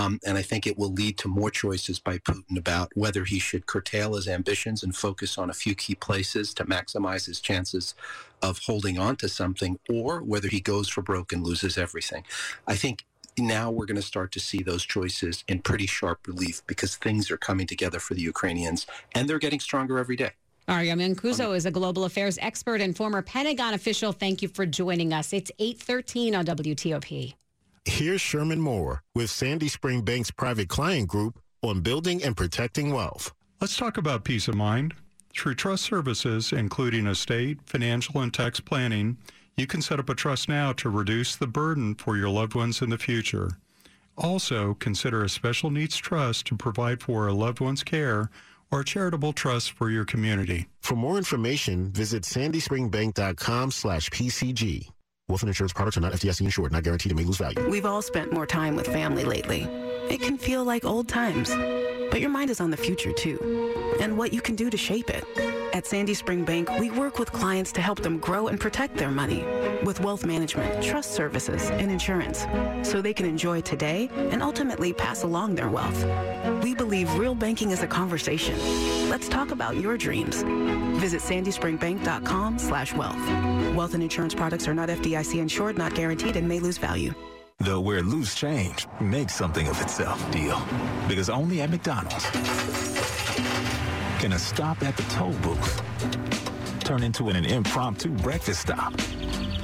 Um, 0.00 0.18
and 0.24 0.38
I 0.38 0.42
think 0.42 0.66
it 0.66 0.78
will 0.78 0.92
lead 0.92 1.18
to 1.18 1.28
more 1.28 1.50
choices 1.50 1.98
by 1.98 2.18
Putin 2.18 2.56
about 2.56 2.90
whether 2.94 3.24
he 3.24 3.38
should 3.38 3.66
curtail 3.66 4.14
his 4.14 4.28
ambitions 4.28 4.82
and 4.82 4.96
focus 4.96 5.36
on 5.36 5.50
a 5.50 5.54
few 5.54 5.74
key 5.74 5.94
places 5.94 6.54
to 6.54 6.64
maximize 6.64 7.26
his 7.26 7.40
chances 7.40 7.94
of 8.40 8.58
holding 8.60 8.98
on 8.98 9.16
to 9.16 9.28
something, 9.28 9.78
or 9.90 10.22
whether 10.22 10.48
he 10.48 10.60
goes 10.60 10.88
for 10.88 11.02
broke 11.02 11.32
and 11.32 11.44
loses 11.44 11.76
everything. 11.76 12.24
I 12.66 12.76
think 12.76 13.04
now 13.38 13.70
we're 13.70 13.86
going 13.86 13.96
to 13.96 14.02
start 14.02 14.32
to 14.32 14.40
see 14.40 14.62
those 14.62 14.84
choices 14.84 15.44
in 15.48 15.60
pretty 15.60 15.86
sharp 15.86 16.26
relief 16.26 16.62
because 16.66 16.96
things 16.96 17.30
are 17.30 17.36
coming 17.36 17.66
together 17.66 17.98
for 17.98 18.14
the 18.14 18.22
Ukrainians 18.22 18.86
and 19.14 19.28
they're 19.28 19.38
getting 19.38 19.60
stronger 19.60 19.98
every 19.98 20.16
day. 20.16 20.30
Mario 20.66 20.94
Mancuso 20.94 21.54
is 21.54 21.66
a 21.66 21.70
global 21.70 22.04
affairs 22.04 22.38
expert 22.40 22.80
and 22.80 22.96
former 22.96 23.22
Pentagon 23.22 23.74
official. 23.74 24.12
Thank 24.12 24.40
you 24.40 24.48
for 24.48 24.64
joining 24.64 25.12
us. 25.12 25.32
It's 25.32 25.50
813 25.58 26.34
on 26.34 26.44
WTOP. 26.46 27.34
Here's 27.86 28.20
Sherman 28.20 28.60
Moore 28.60 29.02
with 29.14 29.30
Sandy 29.30 29.68
Spring 29.68 30.02
Bank's 30.02 30.30
Private 30.30 30.68
Client 30.68 31.08
Group 31.08 31.38
on 31.62 31.80
building 31.80 32.22
and 32.22 32.36
protecting 32.36 32.92
wealth. 32.92 33.32
Let's 33.58 33.76
talk 33.76 33.96
about 33.96 34.24
peace 34.24 34.48
of 34.48 34.54
mind. 34.54 34.94
Through 35.34 35.54
trust 35.54 35.84
services, 35.84 36.52
including 36.52 37.06
estate, 37.06 37.58
financial, 37.64 38.20
and 38.20 38.34
tax 38.34 38.60
planning, 38.60 39.16
you 39.56 39.66
can 39.66 39.80
set 39.80 39.98
up 39.98 40.10
a 40.10 40.14
trust 40.14 40.48
now 40.48 40.72
to 40.74 40.90
reduce 40.90 41.36
the 41.36 41.46
burden 41.46 41.94
for 41.94 42.16
your 42.18 42.28
loved 42.28 42.54
ones 42.54 42.82
in 42.82 42.90
the 42.90 42.98
future. 42.98 43.52
Also, 44.18 44.74
consider 44.74 45.24
a 45.24 45.28
special 45.28 45.70
needs 45.70 45.96
trust 45.96 46.46
to 46.46 46.56
provide 46.56 47.02
for 47.02 47.28
a 47.28 47.32
loved 47.32 47.60
one's 47.60 47.82
care 47.82 48.28
or 48.70 48.80
a 48.80 48.84
charitable 48.84 49.32
trust 49.32 49.72
for 49.72 49.90
your 49.90 50.04
community. 50.04 50.68
For 50.80 50.96
more 50.96 51.16
information, 51.16 51.90
visit 51.92 52.24
sandyspringbank.com 52.24 53.70
slash 53.70 54.10
PCG. 54.10 54.88
And 55.30 55.48
insurance 55.48 55.72
products 55.72 55.96
are 55.96 56.00
not 56.00 56.12
FDIC 56.12 56.40
insured, 56.40 56.72
not 56.72 56.82
guaranteed 56.82 57.12
and 57.12 57.18
may 57.20 57.24
lose 57.24 57.36
value. 57.36 57.70
We've 57.70 57.86
all 57.86 58.02
spent 58.02 58.32
more 58.32 58.46
time 58.46 58.74
with 58.74 58.86
family 58.86 59.24
lately. 59.24 59.62
It 60.10 60.20
can 60.20 60.36
feel 60.36 60.64
like 60.64 60.84
old 60.84 61.08
times, 61.08 61.50
but 62.10 62.20
your 62.20 62.30
mind 62.30 62.50
is 62.50 62.60
on 62.60 62.70
the 62.70 62.76
future 62.76 63.12
too 63.12 63.96
and 64.00 64.18
what 64.18 64.32
you 64.32 64.40
can 64.40 64.56
do 64.56 64.70
to 64.70 64.76
shape 64.76 65.08
it. 65.08 65.24
At 65.80 65.86
Sandy 65.86 66.12
Spring 66.12 66.44
Bank, 66.44 66.68
we 66.78 66.90
work 66.90 67.18
with 67.18 67.32
clients 67.32 67.72
to 67.72 67.80
help 67.80 68.00
them 68.00 68.18
grow 68.18 68.48
and 68.48 68.60
protect 68.60 68.98
their 68.98 69.10
money 69.10 69.46
with 69.82 69.98
wealth 70.00 70.26
management, 70.26 70.84
trust 70.84 71.12
services, 71.12 71.70
and 71.70 71.90
insurance 71.90 72.44
so 72.86 73.00
they 73.00 73.14
can 73.14 73.24
enjoy 73.24 73.62
today 73.62 74.10
and 74.30 74.42
ultimately 74.42 74.92
pass 74.92 75.22
along 75.22 75.54
their 75.54 75.70
wealth. 75.70 76.04
We 76.62 76.74
believe 76.74 77.10
real 77.14 77.34
banking 77.34 77.70
is 77.70 77.82
a 77.82 77.86
conversation. 77.86 78.58
Let's 79.08 79.26
talk 79.26 79.52
about 79.52 79.76
your 79.76 79.96
dreams. 79.96 80.42
Visit 81.00 81.22
sandyspringbank.com 81.22 82.58
slash 82.58 82.92
wealth. 82.92 83.16
Wealth 83.74 83.94
and 83.94 84.02
insurance 84.02 84.34
products 84.34 84.68
are 84.68 84.74
not 84.74 84.90
FDIC 84.90 85.38
insured, 85.38 85.78
not 85.78 85.94
guaranteed, 85.94 86.36
and 86.36 86.46
may 86.46 86.60
lose 86.60 86.76
value. 86.76 87.14
the 87.60 87.80
where 87.80 88.02
loose 88.02 88.34
change 88.34 88.86
makes 89.00 89.34
something 89.34 89.66
of 89.66 89.80
itself 89.80 90.30
deal. 90.30 90.60
Because 91.08 91.30
only 91.30 91.62
at 91.62 91.70
McDonald's 91.70 92.26
can 94.20 94.34
a 94.34 94.38
stop 94.38 94.82
at 94.82 94.94
the 94.98 95.02
toll 95.04 95.32
booth 95.40 95.82
turn 96.80 97.02
into 97.02 97.30
an 97.30 97.46
impromptu 97.46 98.10
breakfast 98.10 98.60
stop. 98.60 98.92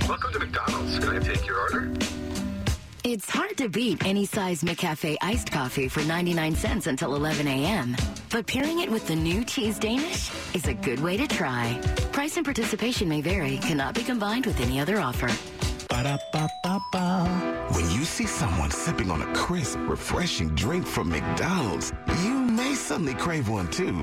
Welcome 0.09 0.33
to 0.33 0.39
McDonald's. 0.39 0.99
Can 0.99 1.15
I 1.15 1.19
take 1.19 1.47
your 1.47 1.61
order? 1.61 1.93
It's 3.05 3.29
hard 3.29 3.59
to 3.59 3.69
beat 3.69 4.07
any 4.07 4.25
size 4.25 4.63
McCafe 4.63 5.17
iced 5.21 5.53
coffee 5.53 5.89
for 5.89 6.01
99 6.05 6.55
cents 6.55 6.87
until 6.87 7.15
11 7.17 7.47
a.m. 7.47 7.95
But 8.31 8.47
pairing 8.47 8.81
it 8.81 8.91
with 8.91 9.07
the 9.07 9.15
new 9.15 9.45
cheese 9.45 9.79
Danish 9.79 10.31
is 10.55 10.67
a 10.69 10.73
good 10.73 11.01
way 11.01 11.19
to 11.19 11.29
try. 11.29 11.79
Price 12.13 12.39
and 12.39 12.45
participation 12.45 13.11
may 13.11 13.21
vary, 13.21 13.59
cannot 13.59 13.95
be 13.95 14.05
combined 14.05 14.47
with 14.47 14.59
any 14.63 14.81
other 14.81 14.99
offer. 15.01 15.29
Ba-da-ba-ba-ba. 15.91 17.67
When 17.73 17.91
you 17.91 18.05
see 18.05 18.27
someone 18.27 18.71
sipping 18.71 19.11
on 19.11 19.21
a 19.21 19.35
crisp, 19.35 19.79
refreshing 19.81 20.55
drink 20.55 20.87
from 20.87 21.11
McDonald's, 21.11 21.93
you 22.23 22.39
may 22.39 22.75
suddenly 22.75 23.15
crave 23.15 23.51
one 23.51 23.69
too. 23.71 24.03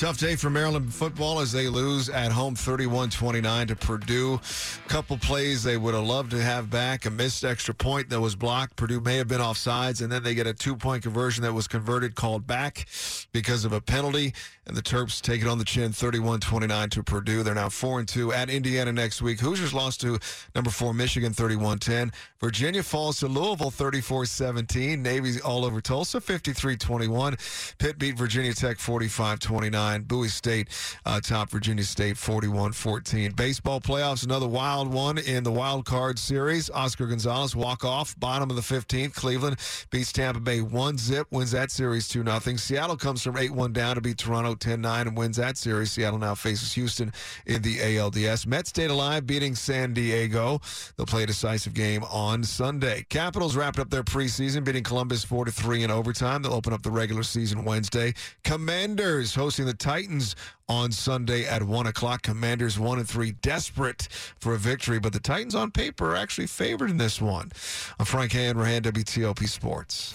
Tough 0.00 0.16
day 0.16 0.34
for 0.34 0.48
Maryland 0.48 0.94
football 0.94 1.40
as 1.40 1.52
they 1.52 1.68
lose 1.68 2.08
at 2.08 2.32
home 2.32 2.54
31 2.54 3.10
29 3.10 3.66
to 3.66 3.76
Purdue. 3.76 4.40
Couple 4.88 5.18
plays 5.18 5.62
they 5.62 5.76
would 5.76 5.92
have 5.92 6.04
loved 6.04 6.30
to 6.30 6.40
have 6.40 6.70
back. 6.70 7.04
A 7.04 7.10
missed 7.10 7.44
extra 7.44 7.74
point 7.74 8.08
that 8.08 8.18
was 8.18 8.34
blocked. 8.34 8.76
Purdue 8.76 9.02
may 9.02 9.18
have 9.18 9.28
been 9.28 9.42
offsides, 9.42 10.00
and 10.00 10.10
then 10.10 10.22
they 10.22 10.34
get 10.34 10.46
a 10.46 10.54
two 10.54 10.74
point 10.74 11.02
conversion 11.02 11.42
that 11.42 11.52
was 11.52 11.68
converted, 11.68 12.14
called 12.14 12.46
back 12.46 12.86
because 13.32 13.66
of 13.66 13.74
a 13.74 13.80
penalty. 13.82 14.32
And 14.66 14.74
the 14.74 14.82
Terps 14.82 15.20
take 15.20 15.42
it 15.42 15.48
on 15.48 15.58
the 15.58 15.64
chin 15.64 15.92
31 15.92 16.40
29 16.40 16.90
to 16.90 17.02
Purdue. 17.02 17.42
They're 17.42 17.54
now 17.54 17.68
4 17.68 17.98
and 17.98 18.08
2 18.08 18.32
at 18.32 18.48
Indiana 18.48 18.92
next 18.92 19.20
week. 19.20 19.40
Hoosiers 19.40 19.74
lost 19.74 20.00
to 20.02 20.18
number 20.54 20.70
4 20.70 20.94
Michigan 20.94 21.34
31 21.34 21.78
10. 21.78 22.12
Virginia 22.40 22.82
falls 22.82 23.18
to 23.18 23.28
Louisville 23.28 23.70
34 23.70 24.24
17. 24.24 25.02
Navy 25.02 25.40
all 25.42 25.66
over 25.66 25.82
Tulsa 25.82 26.20
53 26.22 26.76
21. 26.76 27.36
Pitt 27.78 27.98
beat 27.98 28.16
Virginia 28.16 28.54
Tech 28.54 28.78
45 28.78 29.40
29. 29.40 29.89
Bowie 29.98 30.28
State 30.28 30.68
uh, 31.04 31.20
top 31.20 31.50
Virginia 31.50 31.84
State 31.84 32.16
41 32.16 32.72
14. 32.72 33.32
Baseball 33.32 33.80
playoffs, 33.80 34.24
another 34.24 34.48
wild 34.48 34.92
one 34.92 35.18
in 35.18 35.44
the 35.44 35.52
wild 35.52 35.84
card 35.84 36.18
series. 36.18 36.70
Oscar 36.70 37.06
Gonzalez 37.06 37.56
walk 37.56 37.84
off, 37.84 38.18
bottom 38.18 38.50
of 38.50 38.56
the 38.56 38.62
15th. 38.62 39.14
Cleveland 39.14 39.56
beats 39.90 40.12
Tampa 40.12 40.40
Bay 40.40 40.60
1 40.60 40.98
zip, 40.98 41.26
wins 41.30 41.50
that 41.50 41.70
series 41.70 42.08
2 42.08 42.24
0. 42.24 42.56
Seattle 42.56 42.96
comes 42.96 43.22
from 43.22 43.36
8 43.36 43.50
1 43.50 43.72
down 43.72 43.96
to 43.96 44.00
beat 44.00 44.18
Toronto 44.18 44.54
10 44.54 44.80
9 44.80 45.08
and 45.08 45.16
wins 45.16 45.36
that 45.36 45.56
series. 45.56 45.92
Seattle 45.92 46.18
now 46.18 46.34
faces 46.34 46.72
Houston 46.74 47.12
in 47.46 47.62
the 47.62 47.78
ALDS. 47.78 48.46
Mets 48.46 48.68
stayed 48.70 48.90
alive, 48.90 49.26
beating 49.26 49.54
San 49.54 49.92
Diego. 49.92 50.60
They'll 50.96 51.06
play 51.06 51.24
a 51.24 51.26
decisive 51.26 51.74
game 51.74 52.04
on 52.04 52.44
Sunday. 52.44 53.04
Capitals 53.08 53.56
wrapped 53.56 53.78
up 53.78 53.90
their 53.90 54.04
preseason, 54.04 54.64
beating 54.64 54.84
Columbus 54.84 55.24
4 55.24 55.46
3 55.46 55.84
in 55.84 55.90
overtime. 55.90 56.42
They'll 56.42 56.54
open 56.54 56.72
up 56.72 56.82
the 56.82 56.90
regular 56.90 57.22
season 57.22 57.64
Wednesday. 57.64 58.14
Commanders 58.44 59.34
hosting 59.34 59.66
the 59.66 59.69
Titans 59.74 60.36
on 60.68 60.92
Sunday 60.92 61.46
at 61.46 61.62
1 61.62 61.86
o'clock. 61.86 62.22
Commanders 62.22 62.78
1 62.78 62.98
and 62.98 63.08
3, 63.08 63.32
desperate 63.32 64.08
for 64.38 64.54
a 64.54 64.58
victory, 64.58 64.98
but 64.98 65.12
the 65.12 65.20
Titans 65.20 65.54
on 65.54 65.70
paper 65.70 66.12
are 66.12 66.16
actually 66.16 66.46
favored 66.46 66.90
in 66.90 66.96
this 66.96 67.20
one. 67.20 67.52
I'm 67.98 68.06
Frank 68.06 68.32
Hanrahan, 68.32 68.82
WTOP 68.82 69.48
Sports. 69.48 70.14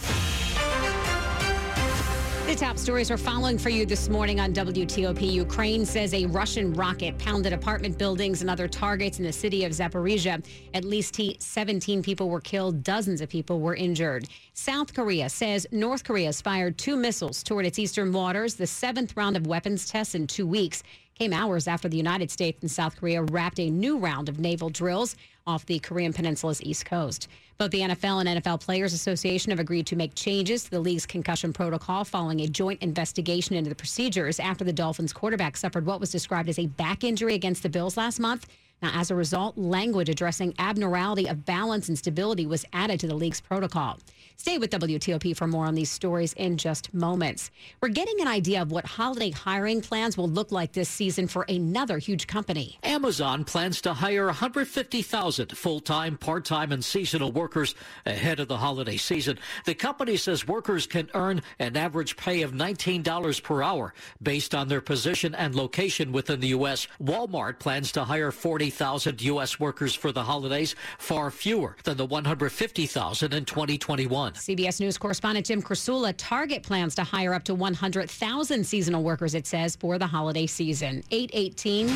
The 2.45 2.53
top 2.53 2.77
stories 2.77 3.09
we're 3.09 3.17
following 3.17 3.57
for 3.57 3.69
you 3.69 3.87
this 3.87 4.07
morning 4.07 4.39
on 4.39 4.53
WTOP. 4.53 5.31
Ukraine 5.31 5.83
says 5.83 6.13
a 6.13 6.27
Russian 6.27 6.73
rocket 6.73 7.17
pounded 7.17 7.53
apartment 7.53 7.97
buildings 7.97 8.41
and 8.41 8.51
other 8.51 8.67
targets 8.67 9.17
in 9.17 9.25
the 9.25 9.33
city 9.33 9.65
of 9.65 9.71
Zaporizhia. 9.71 10.45
At 10.75 10.85
least 10.85 11.19
17 11.39 12.03
people 12.03 12.29
were 12.29 12.39
killed, 12.39 12.83
dozens 12.83 13.19
of 13.19 13.29
people 13.29 13.61
were 13.61 13.73
injured. 13.73 14.29
South 14.53 14.93
Korea 14.93 15.27
says 15.27 15.65
North 15.71 16.03
Korea 16.03 16.27
has 16.27 16.39
fired 16.39 16.77
two 16.77 16.95
missiles 16.95 17.41
toward 17.41 17.65
its 17.65 17.79
eastern 17.79 18.13
waters, 18.13 18.53
the 18.53 18.67
seventh 18.67 19.17
round 19.17 19.35
of 19.35 19.47
weapons 19.47 19.89
tests 19.89 20.13
in 20.13 20.27
two 20.27 20.45
weeks 20.45 20.83
came 21.15 21.33
hours 21.33 21.67
after 21.67 21.89
the 21.89 21.97
United 21.97 22.29
States 22.29 22.59
and 22.61 22.69
South 22.69 22.95
Korea 22.97 23.23
wrapped 23.23 23.59
a 23.59 23.69
new 23.69 23.97
round 23.97 24.29
of 24.29 24.37
naval 24.37 24.69
drills 24.69 25.15
off 25.47 25.65
the 25.67 25.77
Korean 25.79 26.11
Peninsula's 26.11 26.61
east 26.63 26.85
coast. 26.85 27.27
Both 27.59 27.71
the 27.71 27.81
NFL 27.81 28.25
and 28.25 28.43
NFL 28.43 28.61
Players 28.61 28.93
Association 28.93 29.51
have 29.51 29.59
agreed 29.59 29.85
to 29.87 29.95
make 29.95 30.15
changes 30.15 30.63
to 30.63 30.71
the 30.71 30.79
league's 30.79 31.05
concussion 31.05 31.53
protocol 31.53 32.03
following 32.03 32.41
a 32.41 32.47
joint 32.47 32.81
investigation 32.81 33.55
into 33.55 33.69
the 33.69 33.75
procedures 33.75 34.39
after 34.39 34.63
the 34.63 34.73
Dolphins 34.73 35.13
quarterback 35.13 35.55
suffered 35.55 35.85
what 35.85 35.99
was 35.99 36.11
described 36.11 36.49
as 36.49 36.57
a 36.57 36.65
back 36.65 37.03
injury 37.03 37.35
against 37.35 37.61
the 37.61 37.69
Bills 37.69 37.95
last 37.95 38.19
month. 38.19 38.47
Now, 38.81 38.91
as 38.93 39.09
a 39.09 39.15
result, 39.15 39.57
language 39.57 40.09
addressing 40.09 40.53
abnormality 40.59 41.27
of 41.27 41.45
balance 41.45 41.87
and 41.87 41.97
stability 41.97 42.45
was 42.45 42.65
added 42.73 42.99
to 42.99 43.07
the 43.07 43.15
league's 43.15 43.41
protocol. 43.41 43.99
Stay 44.37 44.57
with 44.57 44.69
WTOP 44.69 45.35
for 45.35 45.47
more 45.47 45.65
on 45.65 45.75
these 45.75 45.89
stories 45.89 46.33
in 46.33 46.57
just 46.57 46.93
moments. 46.93 47.51
We're 47.81 47.89
getting 47.89 48.19
an 48.19 48.27
idea 48.27 48.61
of 48.61 48.69
what 48.69 48.85
holiday 48.85 49.31
hiring 49.31 49.81
plans 49.81 50.17
will 50.17 50.27
look 50.27 50.51
like 50.51 50.73
this 50.73 50.89
season 50.89 51.27
for 51.27 51.43
another 51.43 51.97
huge 51.97 52.27
company. 52.27 52.77
Amazon 52.83 53.45
plans 53.45 53.79
to 53.81 53.93
hire 53.93 54.25
150,000 54.25 55.57
full-time, 55.57 56.17
part-time, 56.17 56.73
and 56.73 56.83
seasonal 56.83 57.31
workers 57.31 57.75
ahead 58.05 58.39
of 58.41 58.49
the 58.49 58.57
holiday 58.57 58.97
season. 58.97 59.39
The 59.65 59.73
company 59.73 60.17
says 60.17 60.47
workers 60.47 60.85
can 60.85 61.09
earn 61.13 61.41
an 61.57 61.77
average 61.77 62.17
pay 62.17 62.41
of 62.41 62.51
$19 62.51 63.41
per 63.41 63.63
hour 63.63 63.93
based 64.21 64.53
on 64.53 64.67
their 64.67 64.81
position 64.81 65.33
and 65.33 65.55
location 65.55 66.11
within 66.11 66.41
the 66.41 66.49
U.S. 66.49 66.87
Walmart 67.01 67.59
plans 67.59 67.91
to 67.93 68.03
hire 68.03 68.31
40,000 68.65 69.21
U.S. 69.21 69.59
workers 69.59 69.93
for 69.93 70.11
the 70.11 70.23
holidays, 70.23 70.75
far 70.97 71.29
fewer 71.29 71.75
than 71.83 71.97
the 71.97 72.05
150,000 72.05 73.33
in 73.33 73.45
2021. 73.45 74.33
CBS 74.33 74.79
News 74.79 74.97
correspondent 74.97 75.45
Jim 75.45 75.61
Krasula 75.61 76.15
Target 76.17 76.63
plans 76.63 76.95
to 76.95 77.03
hire 77.03 77.35
up 77.35 77.43
to 77.43 77.53
100,000 77.53 78.65
seasonal 78.65 79.03
workers, 79.03 79.35
it 79.35 79.45
says, 79.45 79.75
for 79.75 79.99
the 79.99 80.07
holiday 80.07 80.47
season. 80.47 81.03
818. 81.11 81.87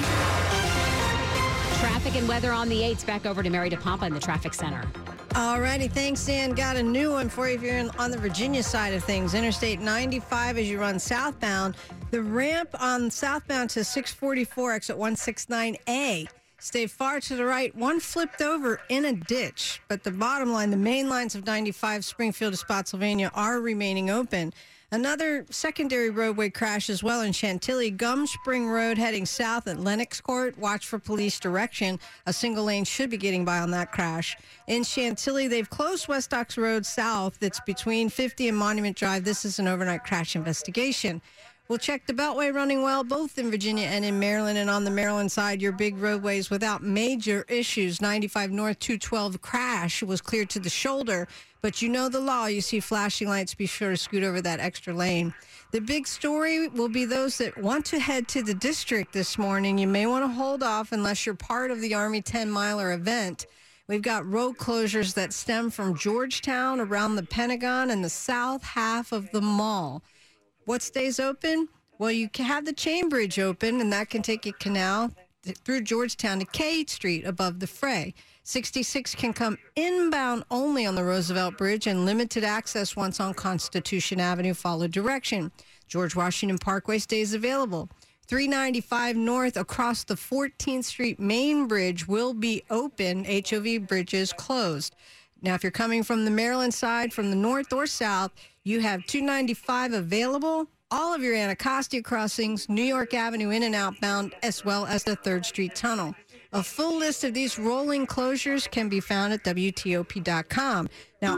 Traffic 1.80 2.16
and 2.16 2.28
weather 2.28 2.52
on 2.52 2.70
the 2.70 2.82
8s. 2.82 3.04
Back 3.04 3.26
over 3.26 3.42
to 3.42 3.50
Mary 3.50 3.72
DePompa 3.72 4.04
in 4.04 4.14
the 4.14 4.20
traffic 4.20 4.54
center. 4.54 4.84
All 5.36 5.60
righty, 5.60 5.88
thanks, 5.88 6.24
Dan. 6.24 6.52
Got 6.52 6.76
a 6.76 6.84
new 6.84 7.12
one 7.12 7.30
for 7.30 7.48
you 7.50 7.56
if 7.56 7.64
you're 7.64 7.78
in, 7.78 7.90
on 7.98 8.12
the 8.12 8.18
Virginia 8.18 8.62
side 8.62 8.94
of 8.94 9.04
things. 9.04 9.34
Interstate 9.34 9.80
95 9.80 10.60
as 10.60 10.70
you 10.70 10.80
run 10.80 11.00
southbound. 11.00 11.76
The 12.12 12.22
ramp 12.22 12.70
on 12.80 13.10
southbound 13.10 13.72
to 13.72 13.84
644 13.84 14.74
exit 14.74 14.98
169A. 14.98 16.28
Stay 16.60 16.88
far 16.88 17.22
to 17.22 17.36
the 17.36 17.46
right. 17.46 17.74
One 17.74 18.02
flipped 18.02 18.42
over 18.42 18.82
in 18.90 19.06
a 19.06 19.14
ditch. 19.14 19.82
But 19.88 20.04
the 20.04 20.12
bottom 20.12 20.52
line, 20.52 20.72
the 20.72 20.78
main 20.78 21.08
lines 21.08 21.34
of 21.34 21.46
95 21.46 22.04
Springfield 22.04 22.54
to 22.54 22.58
Spotsylvania 22.58 23.32
are 23.34 23.62
remaining 23.62 24.10
open. 24.10 24.54
Another 24.92 25.46
secondary 25.52 26.10
roadway 26.10 26.50
crash 26.50 26.90
as 26.90 27.04
well 27.04 27.22
in 27.22 27.32
Chantilly. 27.32 27.92
Gum 27.92 28.26
Spring 28.26 28.68
Road 28.68 28.98
heading 28.98 29.26
south 29.26 29.68
at 29.68 29.80
Lennox 29.80 30.20
Court. 30.20 30.58
Watch 30.58 30.88
for 30.88 30.98
police 30.98 31.40
direction. 31.40 32.00
A 32.26 32.34
single 32.34 32.66
lane 32.66 32.84
should 32.84 33.12
be 33.12 33.18
getting 33.18 33.46
by 33.46 33.60
on 33.60 33.70
that 33.72 33.92
crash. 33.92 34.36
In 34.68 34.84
Chantilly, 34.84 35.48
they've 35.48 35.70
closed 35.70 36.08
West 36.08 36.34
Ox 36.34 36.58
Road 36.58 36.86
south. 36.86 37.40
That's 37.40 37.60
between 37.62 38.10
50 38.10 38.50
and 38.50 38.58
Monument 38.58 38.98
Drive. 38.98 39.24
This 39.24 39.46
is 39.46 39.60
an 39.60 39.68
overnight 39.68 40.04
crash 40.04 40.36
investigation. 40.36 41.22
We'll 41.70 41.78
check 41.78 42.08
the 42.08 42.16
Beltway 42.16 42.52
running 42.52 42.82
well, 42.82 43.04
both 43.04 43.38
in 43.38 43.52
Virginia 43.52 43.86
and 43.86 44.04
in 44.04 44.18
Maryland. 44.18 44.58
And 44.58 44.72
on 44.72 44.86
the 44.86 44.90
Maryland 44.90 45.32
side, 45.32 45.62
your 45.62 45.72
big 45.72 46.00
roadways 46.00 46.50
without 46.50 46.82
major 46.82 47.46
issues. 47.48 48.02
95 48.02 48.50
North 48.50 48.80
212 48.80 49.40
crash 49.40 50.02
was 50.02 50.20
cleared 50.20 50.50
to 50.50 50.60
the 50.60 50.68
shoulder. 50.68 51.28
But 51.62 51.80
you 51.80 51.88
know 51.90 52.10
the 52.10 52.22
law. 52.22 52.48
You 52.48 52.62
see 52.62 52.80
flashing 52.80 53.30
lights, 53.30 53.54
be 53.54 53.68
sure 53.68 53.92
to 53.92 53.98
scoot 53.98 54.24
over 54.24 54.42
that 54.42 54.60
extra 54.60 54.96
lane. 54.96 55.32
The 55.70 55.80
big 55.80 56.08
story 56.08 56.70
will 56.70 56.90
be 56.90 57.06
those 57.06 57.38
that 57.38 57.56
want 57.56 57.86
to 57.86 58.00
head 58.00 58.28
to 58.30 58.42
the 58.42 58.56
district 58.56 59.14
this 59.14 59.38
morning. 59.38 59.78
You 59.78 59.86
may 59.86 60.08
want 60.08 60.24
to 60.24 60.34
hold 60.34 60.64
off 60.64 60.92
unless 60.92 61.28
you're 61.28 61.36
part 61.36 61.70
of 61.70 61.82
the 61.82 61.94
Army 61.94 62.24
10 62.24 62.50
miler 62.50 62.94
event. 62.94 63.46
We've 63.88 64.02
got 64.02 64.26
road 64.26 64.58
closures 64.58 65.14
that 65.14 65.34
stem 65.34 65.70
from 65.70 65.96
Georgetown 65.96 66.80
around 66.80 67.16
the 67.16 67.24
Pentagon 67.24 67.92
and 67.92 68.04
the 68.04 68.10
south 68.10 68.64
half 68.64 69.12
of 69.12 69.30
the 69.30 69.42
mall. 69.42 70.02
What 70.70 70.84
stays 70.84 71.20
open? 71.20 71.68
Well, 71.98 72.12
you 72.12 72.30
can 72.30 72.46
have 72.46 72.64
the 72.64 72.74
chain 72.74 73.10
bridge 73.10 73.40
open, 73.40 73.82
and 73.82 73.92
that 73.92 74.12
can 74.12 74.22
take 74.22 74.46
you 74.46 74.54
canal 74.54 75.12
through 75.66 75.82
Georgetown 75.82 76.38
to 76.38 76.46
K 76.46 76.86
Street 76.86 77.26
above 77.26 77.60
the 77.60 77.66
fray. 77.66 78.14
66 78.44 79.16
can 79.16 79.34
come 79.34 79.58
inbound 79.76 80.44
only 80.52 80.86
on 80.86 80.94
the 80.94 81.04
Roosevelt 81.04 81.58
Bridge 81.58 81.88
and 81.88 82.06
limited 82.06 82.44
access 82.44 82.96
once 82.96 83.20
on 83.20 83.34
Constitution 83.34 84.20
Avenue. 84.20 84.54
Follow 84.54 84.88
direction. 84.88 85.52
George 85.88 86.16
Washington 86.16 86.60
Parkway 86.60 87.00
stays 87.00 87.34
available. 87.34 87.90
395 88.28 89.16
North 89.16 89.58
across 89.58 90.04
the 90.04 90.14
14th 90.14 90.84
Street 90.84 91.20
main 91.20 91.68
bridge 91.68 92.08
will 92.08 92.36
be 92.36 92.62
open. 92.70 93.26
HOV 93.26 93.88
bridges 93.88 94.32
closed. 94.34 94.96
Now, 95.42 95.56
if 95.56 95.64
you're 95.64 95.72
coming 95.72 96.04
from 96.04 96.26
the 96.26 96.32
Maryland 96.32 96.74
side, 96.74 97.14
from 97.14 97.30
the 97.30 97.36
north 97.36 97.72
or 97.72 97.88
south, 97.88 98.32
you 98.64 98.82
have 98.82 99.06
295 99.06 99.94
available. 99.94 100.68
All 100.92 101.14
of 101.14 101.22
your 101.22 101.36
Anacostia 101.36 102.02
crossings, 102.02 102.68
New 102.68 102.84
York 102.84 103.14
Avenue 103.14 103.52
in 103.52 103.64
and 103.64 103.76
outbound, 103.76 104.34
as 104.44 104.66
well 104.66 104.86
as 104.86 105.04
the 105.04 105.16
3rd 105.16 105.46
Street 105.46 105.76
Tunnel. 105.76 106.16
A 106.52 106.64
full 106.64 106.98
list 106.98 107.24
of 107.24 107.34
these 107.34 107.60
rolling 107.60 108.08
closures 108.08 108.70
can 108.70 108.90
be 108.90 109.00
found 109.00 109.32
at 109.34 109.44
WTOP.com. 109.44 110.90
Now, 111.22 111.38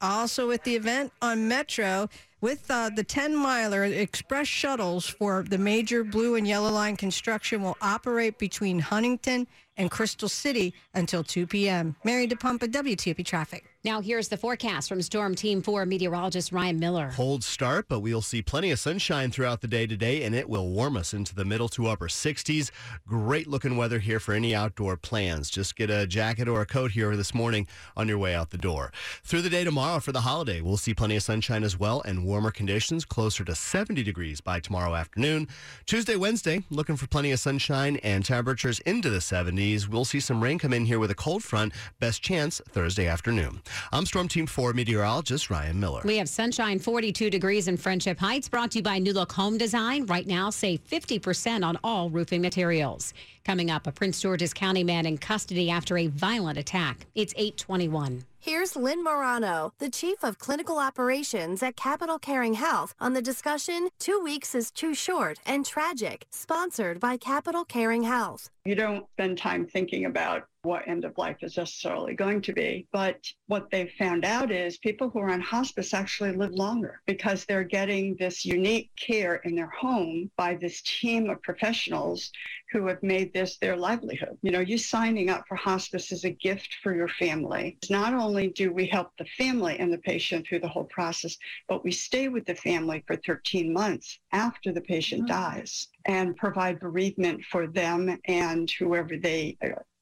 also 0.00 0.46
with 0.46 0.62
the 0.64 0.76
event 0.76 1.12
on 1.22 1.48
Metro, 1.48 2.08
with 2.40 2.70
uh, 2.70 2.90
the 2.90 3.04
10 3.04 3.36
miler, 3.36 3.84
express 3.84 4.46
shuttles 4.46 5.06
for 5.06 5.44
the 5.48 5.58
major 5.58 6.04
blue 6.04 6.34
and 6.34 6.46
yellow 6.46 6.70
line 6.70 6.96
construction 6.96 7.62
will 7.62 7.76
operate 7.80 8.38
between 8.38 8.78
Huntington 8.78 9.46
and 9.76 9.90
Crystal 9.90 10.28
City 10.28 10.74
until 10.94 11.22
2 11.24 11.46
p.m. 11.46 11.96
Mary 12.04 12.26
DePompa, 12.26 12.70
WTOP 12.70 13.24
Traffic. 13.24 13.69
Now, 13.82 14.02
here's 14.02 14.28
the 14.28 14.36
forecast 14.36 14.90
from 14.90 15.00
Storm 15.00 15.34
Team 15.34 15.62
4 15.62 15.86
meteorologist 15.86 16.52
Ryan 16.52 16.78
Miller. 16.78 17.12
Cold 17.14 17.42
start, 17.42 17.86
but 17.88 18.00
we'll 18.00 18.20
see 18.20 18.42
plenty 18.42 18.70
of 18.70 18.78
sunshine 18.78 19.30
throughout 19.30 19.62
the 19.62 19.66
day 19.66 19.86
today, 19.86 20.22
and 20.22 20.34
it 20.34 20.50
will 20.50 20.68
warm 20.68 20.98
us 20.98 21.14
into 21.14 21.34
the 21.34 21.46
middle 21.46 21.70
to 21.70 21.86
upper 21.86 22.06
60s. 22.06 22.70
Great 23.08 23.46
looking 23.46 23.78
weather 23.78 23.98
here 23.98 24.20
for 24.20 24.34
any 24.34 24.54
outdoor 24.54 24.98
plans. 24.98 25.48
Just 25.48 25.76
get 25.76 25.88
a 25.88 26.06
jacket 26.06 26.46
or 26.46 26.60
a 26.60 26.66
coat 26.66 26.90
here 26.90 27.16
this 27.16 27.32
morning 27.32 27.66
on 27.96 28.06
your 28.06 28.18
way 28.18 28.34
out 28.34 28.50
the 28.50 28.58
door. 28.58 28.92
Through 29.24 29.40
the 29.40 29.48
day 29.48 29.64
tomorrow 29.64 29.98
for 29.98 30.12
the 30.12 30.20
holiday, 30.20 30.60
we'll 30.60 30.76
see 30.76 30.92
plenty 30.92 31.16
of 31.16 31.22
sunshine 31.22 31.64
as 31.64 31.78
well 31.78 32.02
and 32.02 32.26
warmer 32.26 32.50
conditions, 32.50 33.06
closer 33.06 33.46
to 33.46 33.54
70 33.54 34.02
degrees 34.02 34.42
by 34.42 34.60
tomorrow 34.60 34.94
afternoon. 34.94 35.48
Tuesday, 35.86 36.16
Wednesday, 36.16 36.64
looking 36.68 36.96
for 36.96 37.06
plenty 37.06 37.32
of 37.32 37.40
sunshine 37.40 37.96
and 38.02 38.26
temperatures 38.26 38.80
into 38.80 39.08
the 39.08 39.20
70s. 39.20 39.88
We'll 39.88 40.04
see 40.04 40.20
some 40.20 40.44
rain 40.44 40.58
come 40.58 40.74
in 40.74 40.84
here 40.84 40.98
with 40.98 41.10
a 41.10 41.14
cold 41.14 41.42
front. 41.42 41.72
Best 41.98 42.20
chance 42.20 42.60
Thursday 42.68 43.06
afternoon. 43.06 43.62
I'm 43.92 44.06
Storm 44.06 44.28
Team 44.28 44.46
4 44.46 44.72
meteorologist 44.72 45.50
Ryan 45.50 45.80
Miller. 45.80 46.02
We 46.04 46.18
have 46.18 46.28
sunshine 46.28 46.78
42 46.78 47.30
degrees 47.30 47.68
in 47.68 47.76
Friendship 47.76 48.18
Heights, 48.18 48.48
brought 48.48 48.70
to 48.72 48.78
you 48.78 48.82
by 48.82 48.98
New 48.98 49.12
Look 49.12 49.32
Home 49.32 49.58
Design. 49.58 50.06
Right 50.06 50.26
now, 50.26 50.50
save 50.50 50.84
50% 50.86 51.64
on 51.64 51.78
all 51.84 52.10
roofing 52.10 52.40
materials. 52.40 53.12
Coming 53.44 53.70
up, 53.70 53.86
a 53.86 53.92
Prince 53.92 54.20
George's 54.20 54.52
County 54.54 54.84
man 54.84 55.06
in 55.06 55.18
custody 55.18 55.70
after 55.70 55.98
a 55.98 56.06
violent 56.06 56.58
attack. 56.58 57.06
It's 57.14 57.34
821. 57.36 58.24
Here's 58.42 58.74
Lynn 58.74 59.04
Morano, 59.04 59.74
the 59.80 59.90
Chief 59.90 60.24
of 60.24 60.38
Clinical 60.38 60.78
Operations 60.78 61.62
at 61.62 61.76
Capital 61.76 62.18
Caring 62.18 62.54
Health, 62.54 62.94
on 62.98 63.12
the 63.12 63.20
discussion 63.20 63.90
Two 63.98 64.18
Weeks 64.18 64.54
is 64.54 64.70
Too 64.70 64.94
Short 64.94 65.38
and 65.44 65.66
Tragic, 65.66 66.24
sponsored 66.30 67.00
by 67.00 67.18
Capital 67.18 67.66
Caring 67.66 68.04
Health. 68.04 68.48
You 68.64 68.76
don't 68.76 69.06
spend 69.12 69.36
time 69.36 69.66
thinking 69.66 70.06
about 70.06 70.44
what 70.62 70.86
end 70.86 71.04
of 71.04 71.16
life 71.16 71.38
is 71.42 71.56
necessarily 71.56 72.14
going 72.14 72.40
to 72.42 72.52
be. 72.52 72.86
But 72.92 73.26
what 73.46 73.70
they've 73.70 73.92
found 73.98 74.24
out 74.24 74.50
is 74.50 74.78
people 74.78 75.08
who 75.08 75.18
are 75.20 75.30
on 75.30 75.40
hospice 75.40 75.94
actually 75.94 76.32
live 76.32 76.52
longer 76.52 77.00
because 77.06 77.44
they're 77.44 77.64
getting 77.64 78.16
this 78.18 78.44
unique 78.44 78.90
care 78.96 79.36
in 79.36 79.54
their 79.54 79.70
home 79.70 80.30
by 80.36 80.54
this 80.54 80.82
team 80.82 81.30
of 81.30 81.42
professionals 81.42 82.30
who 82.72 82.86
have 82.86 83.02
made 83.02 83.32
this 83.32 83.56
their 83.58 83.76
livelihood. 83.76 84.38
You 84.42 84.50
know, 84.50 84.60
you 84.60 84.78
signing 84.78 85.30
up 85.30 85.44
for 85.48 85.56
hospice 85.56 86.12
is 86.12 86.24
a 86.24 86.30
gift 86.30 86.76
for 86.82 86.94
your 86.94 87.08
family. 87.08 87.78
Not 87.88 88.14
only 88.14 88.48
do 88.48 88.72
we 88.72 88.86
help 88.86 89.10
the 89.18 89.24
family 89.36 89.78
and 89.78 89.92
the 89.92 89.98
patient 89.98 90.46
through 90.46 90.60
the 90.60 90.68
whole 90.68 90.84
process, 90.84 91.36
but 91.68 91.84
we 91.84 91.92
stay 91.92 92.28
with 92.28 92.46
the 92.46 92.54
family 92.54 93.02
for 93.06 93.16
13 93.16 93.72
months 93.72 94.18
after 94.32 94.72
the 94.72 94.80
patient 94.80 95.22
mm-hmm. 95.22 95.32
dies 95.32 95.88
and 96.06 96.36
provide 96.36 96.80
bereavement 96.80 97.44
for 97.44 97.66
them 97.66 98.18
and 98.26 98.70
whoever 98.78 99.16
they 99.16 99.56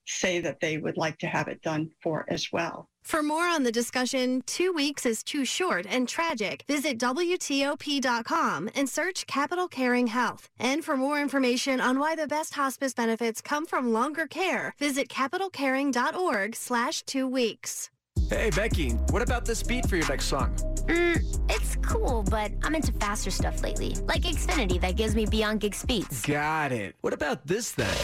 say 0.09 0.40
that 0.40 0.61
they 0.61 0.79
would 0.79 0.97
like 0.97 1.18
to 1.18 1.27
have 1.27 1.49
it 1.49 1.62
done 1.62 1.90
for 2.03 2.25
as 2.29 2.49
well. 2.53 2.88
For 3.03 3.23
more 3.23 3.44
on 3.44 3.62
the 3.62 3.73
discussion, 3.73 4.42
two 4.47 4.73
weeks 4.73 5.07
is 5.07 5.23
too 5.23 5.44
short 5.44 5.87
and 5.88 6.07
tragic, 6.07 6.64
visit 6.68 6.99
WTOP.com 6.99 8.71
and 8.75 8.88
search 8.88 9.27
Capital 9.27 9.66
Caring 9.66 10.09
Health. 10.09 10.49
And 10.59 10.85
for 10.85 10.97
more 10.97 11.21
information 11.21 11.81
on 11.81 11.99
why 11.99 12.14
the 12.16 12.27
best 12.27 12.55
hospice 12.55 12.92
benefits 12.92 13.40
come 13.40 13.64
from 13.64 13.92
longer 13.94 14.27
care, 14.27 14.75
visit 14.79 15.09
capitalcaring.org 15.09 16.55
slash 16.55 17.03
two 17.05 17.27
weeks. 17.27 17.88
Hey, 18.29 18.51
Becky, 18.51 18.90
what 19.09 19.23
about 19.23 19.47
this 19.47 19.62
beat 19.62 19.88
for 19.88 19.97
your 19.97 20.07
next 20.07 20.27
song? 20.27 20.55
Mm, 20.87 21.25
it's 21.49 21.77
cool, 21.77 22.23
but 22.25 22.53
I'm 22.62 22.75
into 22.75 22.92
faster 22.92 23.31
stuff 23.31 23.62
lately, 23.62 23.97
like 24.07 24.23
Xfinity 24.23 24.79
that 24.83 24.97
gives 24.97 25.14
me 25.14 25.25
beyond 25.25 25.61
gig 25.61 25.75
speeds. 25.75 26.27
Got 26.27 26.73
it. 26.73 26.94
What 27.01 27.14
about 27.14 27.47
this 27.47 27.73
then? 27.73 27.97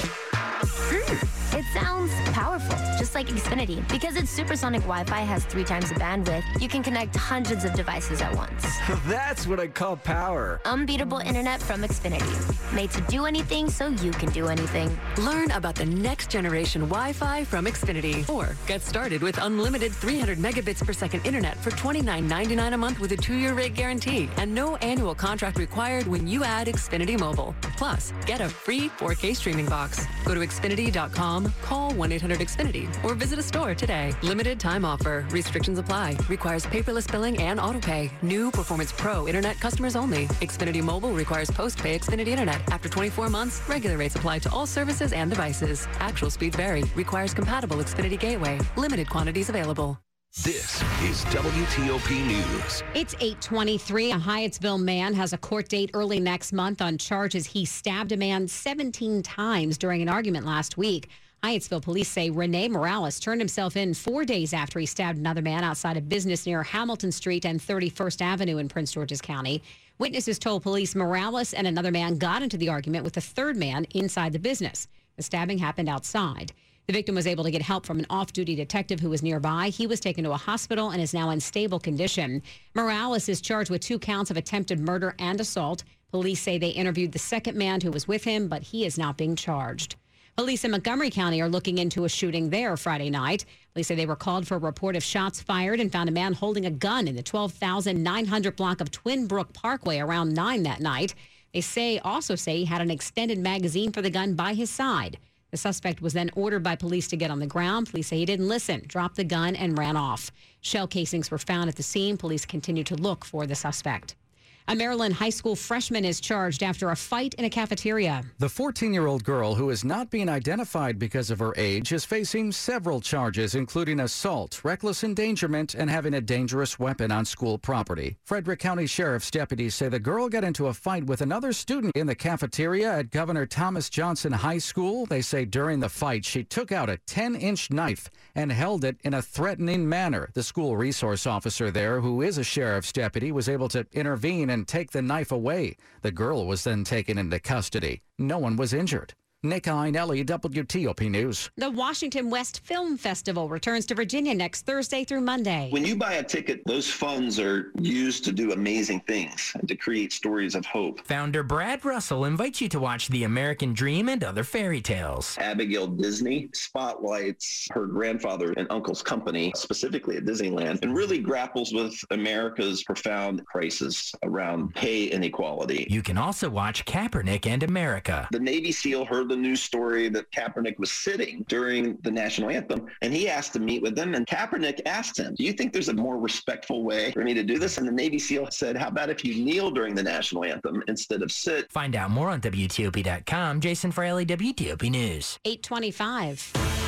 Mm, 0.64 1.58
it 1.58 1.64
sounds 1.72 2.10
powerful, 2.30 2.76
just 2.98 3.14
like 3.14 3.28
Xfinity. 3.28 3.86
Because 3.88 4.16
its 4.16 4.30
supersonic 4.30 4.82
Wi-Fi 4.82 5.20
has 5.20 5.44
three 5.44 5.64
times 5.64 5.88
the 5.90 5.94
bandwidth, 5.96 6.44
you 6.60 6.68
can 6.68 6.82
connect 6.82 7.14
hundreds 7.16 7.64
of 7.64 7.72
devices 7.74 8.20
at 8.20 8.34
once. 8.34 8.64
That's 9.06 9.46
what 9.46 9.60
I 9.60 9.68
call 9.68 9.96
power. 9.96 10.60
Unbeatable 10.64 11.18
internet 11.18 11.62
from 11.62 11.82
Xfinity. 11.82 12.74
Made 12.74 12.90
to 12.92 13.00
do 13.02 13.26
anything 13.26 13.70
so 13.70 13.88
you 13.88 14.10
can 14.12 14.30
do 14.30 14.48
anything. 14.48 14.96
Learn 15.18 15.50
about 15.52 15.74
the 15.74 15.86
next 15.86 16.30
generation 16.30 16.82
Wi-Fi 16.82 17.44
from 17.44 17.66
Xfinity. 17.66 18.28
Or 18.28 18.56
get 18.66 18.82
started 18.82 19.22
with 19.22 19.38
unlimited 19.42 19.92
300 19.92 20.38
megabits 20.38 20.84
per 20.84 20.92
second 20.92 21.24
internet 21.26 21.56
for 21.58 21.70
$29.99 21.70 22.74
a 22.74 22.76
month 22.76 23.00
with 23.00 23.12
a 23.12 23.16
two-year 23.16 23.54
rate 23.54 23.74
guarantee 23.74 24.28
and 24.38 24.54
no 24.54 24.76
annual 24.76 25.14
contract 25.14 25.58
required 25.58 26.06
when 26.06 26.26
you 26.26 26.42
add 26.42 26.66
Xfinity 26.66 27.18
Mobile. 27.18 27.54
Plus, 27.76 28.12
get 28.26 28.40
a 28.40 28.48
free 28.48 28.88
4K 28.88 29.36
streaming 29.36 29.66
box. 29.66 30.06
Go 30.24 30.34
to 30.34 30.40
Xfinity.com, 30.54 31.52
call 31.62 31.90
1-800-XFINITY, 31.92 33.04
or 33.04 33.14
visit 33.14 33.38
a 33.38 33.42
store 33.42 33.74
today. 33.74 34.14
Limited 34.22 34.60
time 34.60 34.84
offer. 34.84 35.26
Restrictions 35.30 35.78
apply. 35.78 36.16
Requires 36.28 36.64
paperless 36.66 37.10
billing 37.10 37.40
and 37.42 37.58
autopay. 37.58 38.10
New 38.22 38.50
Performance 38.50 38.92
Pro 38.92 39.26
Internet 39.26 39.60
customers 39.60 39.96
only. 39.96 40.26
Xfinity 40.40 40.82
Mobile 40.82 41.12
requires 41.12 41.50
post-pay 41.50 41.98
Xfinity 41.98 42.28
Internet. 42.28 42.60
After 42.70 42.88
24 42.88 43.30
months, 43.30 43.60
regular 43.68 43.96
rates 43.96 44.16
apply 44.16 44.38
to 44.40 44.50
all 44.50 44.66
services 44.66 45.12
and 45.12 45.30
devices. 45.30 45.88
Actual 45.98 46.30
speeds 46.30 46.56
vary. 46.56 46.84
Requires 46.94 47.34
compatible 47.34 47.78
Xfinity 47.78 48.18
Gateway. 48.18 48.60
Limited 48.76 49.10
quantities 49.10 49.48
available. 49.48 50.03
This 50.42 50.82
is 51.00 51.24
WTOP 51.26 52.26
News. 52.26 52.82
It's 52.92 53.14
823. 53.14 54.10
A 54.10 54.16
Hyattsville 54.16 54.82
man 54.82 55.14
has 55.14 55.32
a 55.32 55.38
court 55.38 55.68
date 55.68 55.92
early 55.94 56.18
next 56.18 56.52
month 56.52 56.82
on 56.82 56.98
charges 56.98 57.46
he 57.46 57.64
stabbed 57.64 58.10
a 58.10 58.16
man 58.16 58.48
17 58.48 59.22
times 59.22 59.78
during 59.78 60.02
an 60.02 60.08
argument 60.08 60.44
last 60.44 60.76
week. 60.76 61.08
Hyattsville 61.44 61.80
police 61.80 62.08
say 62.08 62.30
Rene 62.30 62.68
Morales 62.68 63.20
turned 63.20 63.40
himself 63.40 63.76
in 63.76 63.94
four 63.94 64.24
days 64.24 64.52
after 64.52 64.80
he 64.80 64.86
stabbed 64.86 65.18
another 65.18 65.40
man 65.40 65.62
outside 65.62 65.96
a 65.96 66.00
business 66.00 66.46
near 66.46 66.64
Hamilton 66.64 67.12
Street 67.12 67.46
and 67.46 67.60
31st 67.60 68.20
Avenue 68.20 68.58
in 68.58 68.68
Prince 68.68 68.90
George's 68.90 69.22
County. 69.22 69.62
Witnesses 69.98 70.40
told 70.40 70.64
police 70.64 70.96
Morales 70.96 71.54
and 71.54 71.68
another 71.68 71.92
man 71.92 72.18
got 72.18 72.42
into 72.42 72.58
the 72.58 72.70
argument 72.70 73.04
with 73.04 73.16
a 73.16 73.22
third 73.22 73.56
man 73.56 73.86
inside 73.94 74.32
the 74.32 74.40
business. 74.40 74.88
The 75.16 75.22
stabbing 75.22 75.58
happened 75.58 75.88
outside. 75.88 76.52
The 76.86 76.92
victim 76.92 77.14
was 77.14 77.26
able 77.26 77.44
to 77.44 77.50
get 77.50 77.62
help 77.62 77.86
from 77.86 77.98
an 77.98 78.06
off 78.10 78.34
duty 78.34 78.54
detective 78.54 79.00
who 79.00 79.08
was 79.08 79.22
nearby. 79.22 79.68
He 79.68 79.86
was 79.86 80.00
taken 80.00 80.22
to 80.24 80.32
a 80.32 80.36
hospital 80.36 80.90
and 80.90 81.00
is 81.00 81.14
now 81.14 81.30
in 81.30 81.40
stable 81.40 81.80
condition. 81.80 82.42
Morales 82.74 83.28
is 83.28 83.40
charged 83.40 83.70
with 83.70 83.80
two 83.80 83.98
counts 83.98 84.30
of 84.30 84.36
attempted 84.36 84.78
murder 84.78 85.14
and 85.18 85.40
assault. 85.40 85.82
Police 86.10 86.42
say 86.42 86.58
they 86.58 86.68
interviewed 86.68 87.12
the 87.12 87.18
second 87.18 87.56
man 87.56 87.80
who 87.80 87.90
was 87.90 88.06
with 88.06 88.24
him, 88.24 88.48
but 88.48 88.62
he 88.62 88.84
is 88.84 88.98
not 88.98 89.16
being 89.16 89.34
charged. 89.34 89.96
Police 90.36 90.64
in 90.64 90.72
Montgomery 90.72 91.10
County 91.10 91.40
are 91.40 91.48
looking 91.48 91.78
into 91.78 92.04
a 92.04 92.08
shooting 92.08 92.50
there 92.50 92.76
Friday 92.76 93.08
night. 93.08 93.46
Police 93.72 93.86
say 93.86 93.94
they 93.94 94.04
were 94.04 94.14
called 94.14 94.46
for 94.46 94.56
a 94.56 94.58
report 94.58 94.94
of 94.94 95.02
shots 95.02 95.40
fired 95.40 95.80
and 95.80 95.90
found 95.90 96.10
a 96.10 96.12
man 96.12 96.34
holding 96.34 96.66
a 96.66 96.70
gun 96.70 97.08
in 97.08 97.16
the 97.16 97.22
12,900 97.22 98.56
block 98.56 98.82
of 98.82 98.90
Twinbrook 98.90 99.54
Parkway 99.54 100.00
around 100.00 100.34
9 100.34 100.64
that 100.64 100.80
night. 100.80 101.14
They 101.54 101.62
say 101.62 101.98
also 102.00 102.34
say 102.34 102.58
he 102.58 102.64
had 102.66 102.82
an 102.82 102.90
extended 102.90 103.38
magazine 103.38 103.90
for 103.90 104.02
the 104.02 104.10
gun 104.10 104.34
by 104.34 104.52
his 104.52 104.68
side. 104.68 105.18
The 105.54 105.58
suspect 105.58 106.02
was 106.02 106.14
then 106.14 106.32
ordered 106.34 106.64
by 106.64 106.74
police 106.74 107.06
to 107.06 107.16
get 107.16 107.30
on 107.30 107.38
the 107.38 107.46
ground. 107.46 107.88
Police 107.88 108.08
say 108.08 108.18
he 108.18 108.24
didn't 108.24 108.48
listen, 108.48 108.82
dropped 108.88 109.14
the 109.14 109.22
gun, 109.22 109.54
and 109.54 109.78
ran 109.78 109.96
off. 109.96 110.32
Shell 110.60 110.88
casings 110.88 111.30
were 111.30 111.38
found 111.38 111.68
at 111.68 111.76
the 111.76 111.82
scene. 111.84 112.16
Police 112.16 112.44
continue 112.44 112.82
to 112.82 112.96
look 112.96 113.24
for 113.24 113.46
the 113.46 113.54
suspect. 113.54 114.16
A 114.66 114.74
Maryland 114.74 115.12
high 115.12 115.30
school 115.30 115.54
freshman 115.54 116.06
is 116.06 116.22
charged 116.22 116.62
after 116.62 116.88
a 116.88 116.96
fight 116.96 117.34
in 117.34 117.44
a 117.44 117.50
cafeteria. 117.50 118.22
The 118.38 118.48
14 118.48 118.94
year 118.94 119.06
old 119.06 119.22
girl, 119.22 119.54
who 119.54 119.68
is 119.68 119.84
not 119.84 120.08
being 120.08 120.30
identified 120.30 120.98
because 120.98 121.30
of 121.30 121.38
her 121.38 121.52
age, 121.58 121.92
is 121.92 122.06
facing 122.06 122.50
several 122.50 123.02
charges, 123.02 123.54
including 123.54 124.00
assault, 124.00 124.62
reckless 124.64 125.04
endangerment, 125.04 125.74
and 125.74 125.90
having 125.90 126.14
a 126.14 126.20
dangerous 126.22 126.78
weapon 126.78 127.12
on 127.12 127.26
school 127.26 127.58
property. 127.58 128.16
Frederick 128.24 128.58
County 128.58 128.86
Sheriff's 128.86 129.30
deputies 129.30 129.74
say 129.74 129.90
the 129.90 129.98
girl 129.98 130.30
got 130.30 130.44
into 130.44 130.68
a 130.68 130.72
fight 130.72 131.04
with 131.04 131.20
another 131.20 131.52
student 131.52 131.94
in 131.94 132.06
the 132.06 132.14
cafeteria 132.14 132.90
at 132.90 133.10
Governor 133.10 133.44
Thomas 133.44 133.90
Johnson 133.90 134.32
High 134.32 134.58
School. 134.58 135.04
They 135.04 135.20
say 135.20 135.44
during 135.44 135.80
the 135.80 135.90
fight, 135.90 136.24
she 136.24 136.42
took 136.42 136.72
out 136.72 136.88
a 136.88 136.96
10 137.06 137.34
inch 137.34 137.70
knife 137.70 138.08
and 138.34 138.50
held 138.50 138.82
it 138.82 138.96
in 139.04 139.12
a 139.12 139.20
threatening 139.20 139.86
manner. 139.86 140.30
The 140.32 140.42
school 140.42 140.74
resource 140.74 141.26
officer 141.26 141.70
there, 141.70 142.00
who 142.00 142.22
is 142.22 142.38
a 142.38 142.44
sheriff's 142.44 142.92
deputy, 142.92 143.30
was 143.30 143.50
able 143.50 143.68
to 143.68 143.86
intervene 143.92 144.53
and 144.54 144.66
take 144.66 144.92
the 144.92 145.02
knife 145.02 145.30
away. 145.30 145.76
The 146.00 146.12
girl 146.12 146.46
was 146.46 146.64
then 146.64 146.84
taken 146.84 147.18
into 147.18 147.38
custody. 147.40 148.00
No 148.18 148.38
one 148.38 148.56
was 148.56 148.72
injured. 148.72 149.12
Nick 149.44 149.64
Iannelli, 149.64 150.24
WTOP 150.24 151.10
News. 151.10 151.50
The 151.56 151.70
Washington 151.70 152.30
West 152.30 152.60
Film 152.64 152.96
Festival 152.96 153.48
returns 153.48 153.84
to 153.86 153.94
Virginia 153.94 154.34
next 154.34 154.62
Thursday 154.62 155.04
through 155.04 155.20
Monday. 155.20 155.68
When 155.70 155.84
you 155.84 155.96
buy 155.96 156.14
a 156.14 156.22
ticket, 156.22 156.62
those 156.64 156.90
funds 156.90 157.38
are 157.38 157.70
used 157.78 158.24
to 158.24 158.32
do 158.32 158.52
amazing 158.52 159.00
things 159.00 159.52
and 159.58 159.68
to 159.68 159.76
create 159.76 160.12
stories 160.12 160.54
of 160.54 160.64
hope. 160.64 161.06
Founder 161.06 161.42
Brad 161.42 161.84
Russell 161.84 162.24
invites 162.24 162.62
you 162.62 162.70
to 162.70 162.80
watch 162.80 163.08
The 163.08 163.24
American 163.24 163.74
Dream 163.74 164.08
and 164.08 164.24
other 164.24 164.44
fairy 164.44 164.80
tales. 164.80 165.36
Abigail 165.38 165.88
Disney 165.88 166.48
spotlights 166.54 167.68
her 167.72 167.86
grandfather 167.86 168.54
and 168.56 168.66
uncle's 168.70 169.02
company, 169.02 169.52
specifically 169.56 170.16
at 170.16 170.24
Disneyland, 170.24 170.82
and 170.82 170.96
really 170.96 171.18
grapples 171.18 171.74
with 171.74 171.94
America's 172.10 172.82
profound 172.82 173.44
crisis 173.44 174.14
around 174.22 174.74
pay 174.74 175.04
inequality. 175.04 175.86
You 175.90 176.02
can 176.02 176.16
also 176.16 176.48
watch 176.48 176.86
Kaepernick 176.86 177.46
and 177.46 177.62
America. 177.62 178.26
The 178.32 178.40
Navy 178.40 178.72
SEAL 178.72 179.04
heard 179.04 179.33
the 179.34 179.40
news 179.40 179.62
story 179.62 180.08
that 180.08 180.30
Kaepernick 180.30 180.78
was 180.78 180.90
sitting 180.90 181.44
during 181.48 181.96
the 182.02 182.10
national 182.10 182.50
anthem, 182.50 182.86
and 183.02 183.12
he 183.12 183.28
asked 183.28 183.52
to 183.54 183.60
meet 183.60 183.82
with 183.82 183.96
them. 183.96 184.14
And 184.14 184.26
Kaepernick 184.26 184.80
asked 184.86 185.18
him, 185.18 185.34
"Do 185.34 185.44
you 185.44 185.52
think 185.52 185.72
there's 185.72 185.88
a 185.88 185.94
more 185.94 186.18
respectful 186.18 186.84
way 186.84 187.10
for 187.12 187.24
me 187.24 187.34
to 187.34 187.42
do 187.42 187.58
this?" 187.58 187.78
And 187.78 187.86
the 187.86 187.92
Navy 187.92 188.18
SEAL 188.18 188.48
said, 188.50 188.76
"How 188.76 188.88
about 188.88 189.10
if 189.10 189.24
you 189.24 189.44
kneel 189.44 189.70
during 189.70 189.94
the 189.94 190.02
national 190.02 190.44
anthem 190.44 190.82
instead 190.88 191.22
of 191.22 191.32
sit?" 191.32 191.70
Find 191.72 191.96
out 191.96 192.10
more 192.10 192.30
on 192.30 192.40
WTOP.com. 192.40 193.60
Jason 193.60 193.90
Fraley, 193.90 194.24
WTOP 194.24 194.90
News. 194.90 195.38
825. 195.44 196.83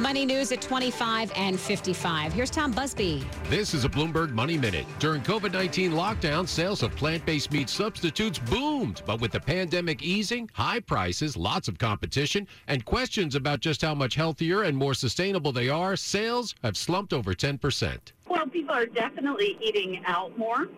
Money 0.00 0.24
news 0.24 0.50
at 0.50 0.62
25 0.62 1.30
and 1.36 1.60
55. 1.60 2.32
Here's 2.32 2.48
Tom 2.48 2.72
Busby. 2.72 3.22
This 3.50 3.74
is 3.74 3.84
a 3.84 3.88
Bloomberg 3.88 4.30
Money 4.30 4.56
Minute. 4.56 4.86
During 4.98 5.20
COVID 5.20 5.52
19 5.52 5.92
lockdown, 5.92 6.48
sales 6.48 6.82
of 6.82 6.96
plant 6.96 7.26
based 7.26 7.52
meat 7.52 7.68
substitutes 7.68 8.38
boomed. 8.38 9.02
But 9.04 9.20
with 9.20 9.30
the 9.30 9.40
pandemic 9.40 10.02
easing, 10.02 10.48
high 10.54 10.80
prices, 10.80 11.36
lots 11.36 11.68
of 11.68 11.76
competition, 11.76 12.48
and 12.66 12.82
questions 12.86 13.34
about 13.34 13.60
just 13.60 13.82
how 13.82 13.94
much 13.94 14.14
healthier 14.14 14.62
and 14.62 14.74
more 14.74 14.94
sustainable 14.94 15.52
they 15.52 15.68
are, 15.68 15.96
sales 15.96 16.54
have 16.62 16.78
slumped 16.78 17.12
over 17.12 17.34
10%. 17.34 17.98
Well, 18.26 18.46
people 18.46 18.74
are 18.74 18.86
definitely 18.86 19.58
eating 19.60 20.02
out 20.06 20.38
more. 20.38 20.68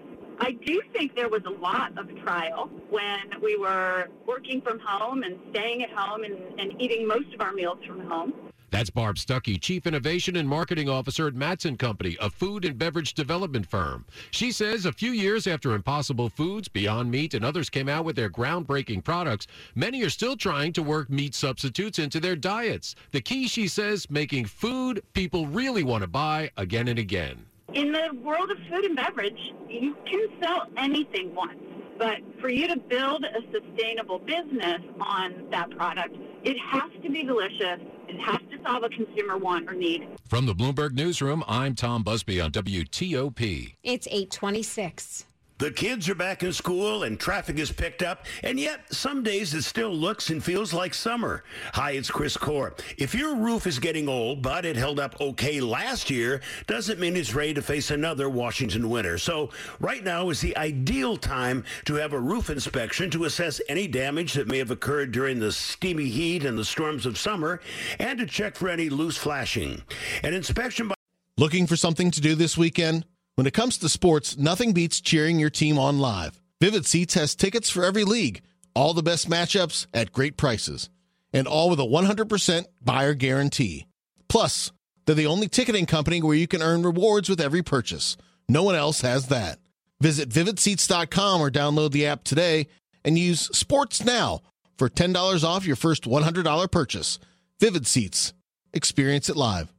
I 0.40 0.52
do 0.52 0.82
think 0.92 1.14
there 1.14 1.28
was 1.28 1.42
a 1.46 1.50
lot 1.50 1.96
of 1.96 2.08
trial 2.24 2.68
when 2.90 3.40
we 3.40 3.56
were 3.56 4.08
working 4.26 4.60
from 4.62 4.80
home 4.80 5.22
and 5.22 5.38
staying 5.52 5.84
at 5.84 5.90
home 5.90 6.24
and, 6.24 6.36
and 6.58 6.82
eating 6.82 7.06
most 7.06 7.32
of 7.32 7.40
our 7.40 7.52
meals 7.52 7.78
from 7.86 8.00
home. 8.00 8.32
That's 8.72 8.88
Barb 8.88 9.16
Stuckey, 9.16 9.60
Chief 9.60 9.86
Innovation 9.86 10.34
and 10.34 10.48
Marketing 10.48 10.88
Officer 10.88 11.26
at 11.26 11.34
Mattson 11.34 11.78
Company, 11.78 12.16
a 12.22 12.30
food 12.30 12.64
and 12.64 12.78
beverage 12.78 13.12
development 13.12 13.66
firm. 13.66 14.06
She 14.30 14.50
says 14.50 14.86
a 14.86 14.92
few 14.92 15.10
years 15.10 15.46
after 15.46 15.74
Impossible 15.74 16.30
Foods, 16.30 16.68
Beyond 16.68 17.10
Meat, 17.10 17.34
and 17.34 17.44
others 17.44 17.68
came 17.68 17.86
out 17.90 18.06
with 18.06 18.16
their 18.16 18.30
groundbreaking 18.30 19.04
products, 19.04 19.46
many 19.74 20.02
are 20.02 20.08
still 20.08 20.38
trying 20.38 20.72
to 20.72 20.82
work 20.82 21.10
meat 21.10 21.34
substitutes 21.34 21.98
into 21.98 22.18
their 22.18 22.34
diets. 22.34 22.94
The 23.10 23.20
key, 23.20 23.46
she 23.46 23.68
says, 23.68 24.10
making 24.10 24.46
food 24.46 25.02
people 25.12 25.46
really 25.46 25.84
want 25.84 26.00
to 26.00 26.08
buy 26.08 26.50
again 26.56 26.88
and 26.88 26.98
again. 26.98 27.44
In 27.74 27.92
the 27.92 28.08
world 28.22 28.50
of 28.50 28.56
food 28.70 28.86
and 28.86 28.96
beverage, 28.96 29.52
you 29.68 29.94
can 30.10 30.28
sell 30.42 30.66
anything 30.78 31.34
once. 31.34 31.60
But 31.98 32.20
for 32.40 32.48
you 32.48 32.68
to 32.68 32.78
build 32.78 33.22
a 33.24 33.40
sustainable 33.52 34.18
business 34.18 34.80
on 34.98 35.48
that 35.50 35.70
product, 35.76 36.16
it 36.44 36.56
has 36.58 36.90
to 37.02 37.10
be 37.10 37.24
delicious. 37.24 37.80
It 38.08 38.20
has 38.20 38.38
to 38.50 38.58
solve 38.66 38.84
a 38.84 38.88
consumer 38.88 39.38
want 39.38 39.68
or 39.68 39.74
need. 39.74 40.06
From 40.28 40.46
the 40.46 40.54
Bloomberg 40.54 40.92
Newsroom, 40.92 41.44
I'm 41.46 41.74
Tom 41.74 42.02
Busby 42.02 42.40
on 42.40 42.50
WTOP. 42.52 43.74
It's 43.82 44.06
826. 44.08 45.26
The 45.62 45.70
kids 45.70 46.08
are 46.08 46.16
back 46.16 46.42
in 46.42 46.52
school 46.52 47.04
and 47.04 47.20
traffic 47.20 47.56
is 47.56 47.70
picked 47.70 48.02
up, 48.02 48.26
and 48.42 48.58
yet 48.58 48.92
some 48.92 49.22
days 49.22 49.54
it 49.54 49.62
still 49.62 49.94
looks 49.94 50.28
and 50.30 50.42
feels 50.42 50.74
like 50.74 50.92
summer. 50.92 51.44
Hi, 51.74 51.92
it's 51.92 52.10
Chris 52.10 52.36
Core. 52.36 52.74
If 52.98 53.14
your 53.14 53.36
roof 53.36 53.68
is 53.68 53.78
getting 53.78 54.08
old, 54.08 54.42
but 54.42 54.64
it 54.64 54.74
held 54.74 54.98
up 54.98 55.20
okay 55.20 55.60
last 55.60 56.10
year, 56.10 56.40
doesn't 56.66 56.98
mean 56.98 57.14
it's 57.16 57.32
ready 57.32 57.54
to 57.54 57.62
face 57.62 57.92
another 57.92 58.28
Washington 58.28 58.90
winter. 58.90 59.18
So 59.18 59.50
right 59.78 60.02
now 60.02 60.30
is 60.30 60.40
the 60.40 60.56
ideal 60.56 61.16
time 61.16 61.62
to 61.84 61.94
have 61.94 62.12
a 62.12 62.18
roof 62.18 62.50
inspection 62.50 63.08
to 63.10 63.26
assess 63.26 63.60
any 63.68 63.86
damage 63.86 64.32
that 64.32 64.48
may 64.48 64.58
have 64.58 64.72
occurred 64.72 65.12
during 65.12 65.38
the 65.38 65.52
steamy 65.52 66.08
heat 66.08 66.44
and 66.44 66.58
the 66.58 66.64
storms 66.64 67.06
of 67.06 67.16
summer, 67.16 67.60
and 68.00 68.18
to 68.18 68.26
check 68.26 68.56
for 68.56 68.68
any 68.68 68.88
loose 68.88 69.16
flashing. 69.16 69.80
An 70.24 70.34
inspection 70.34 70.88
by 70.88 70.96
Looking 71.38 71.68
for 71.68 71.76
something 71.76 72.10
to 72.10 72.20
do 72.20 72.34
this 72.34 72.58
weekend? 72.58 73.06
When 73.42 73.48
it 73.48 73.54
comes 73.54 73.76
to 73.78 73.88
sports, 73.88 74.38
nothing 74.38 74.72
beats 74.72 75.00
cheering 75.00 75.40
your 75.40 75.50
team 75.50 75.76
on 75.76 75.98
live. 75.98 76.40
Vivid 76.60 76.86
Seats 76.86 77.14
has 77.14 77.34
tickets 77.34 77.68
for 77.68 77.82
every 77.82 78.04
league, 78.04 78.40
all 78.72 78.94
the 78.94 79.02
best 79.02 79.28
matchups 79.28 79.88
at 79.92 80.12
great 80.12 80.36
prices, 80.36 80.88
and 81.32 81.48
all 81.48 81.68
with 81.68 81.80
a 81.80 81.82
100% 81.82 82.66
buyer 82.84 83.14
guarantee. 83.14 83.88
Plus, 84.28 84.70
they're 85.06 85.16
the 85.16 85.26
only 85.26 85.48
ticketing 85.48 85.86
company 85.86 86.22
where 86.22 86.36
you 86.36 86.46
can 86.46 86.62
earn 86.62 86.84
rewards 86.84 87.28
with 87.28 87.40
every 87.40 87.64
purchase. 87.64 88.16
No 88.48 88.62
one 88.62 88.76
else 88.76 89.00
has 89.00 89.26
that. 89.26 89.58
Visit 90.00 90.28
vividseats.com 90.28 91.40
or 91.40 91.50
download 91.50 91.90
the 91.90 92.06
app 92.06 92.22
today 92.22 92.68
and 93.04 93.18
use 93.18 93.50
Sports 93.58 94.04
Now 94.04 94.42
for 94.78 94.88
$10 94.88 95.42
off 95.42 95.66
your 95.66 95.74
first 95.74 96.04
$100 96.04 96.70
purchase. 96.70 97.18
Vivid 97.58 97.88
Seats. 97.88 98.34
Experience 98.72 99.28
it 99.28 99.34
live. 99.34 99.74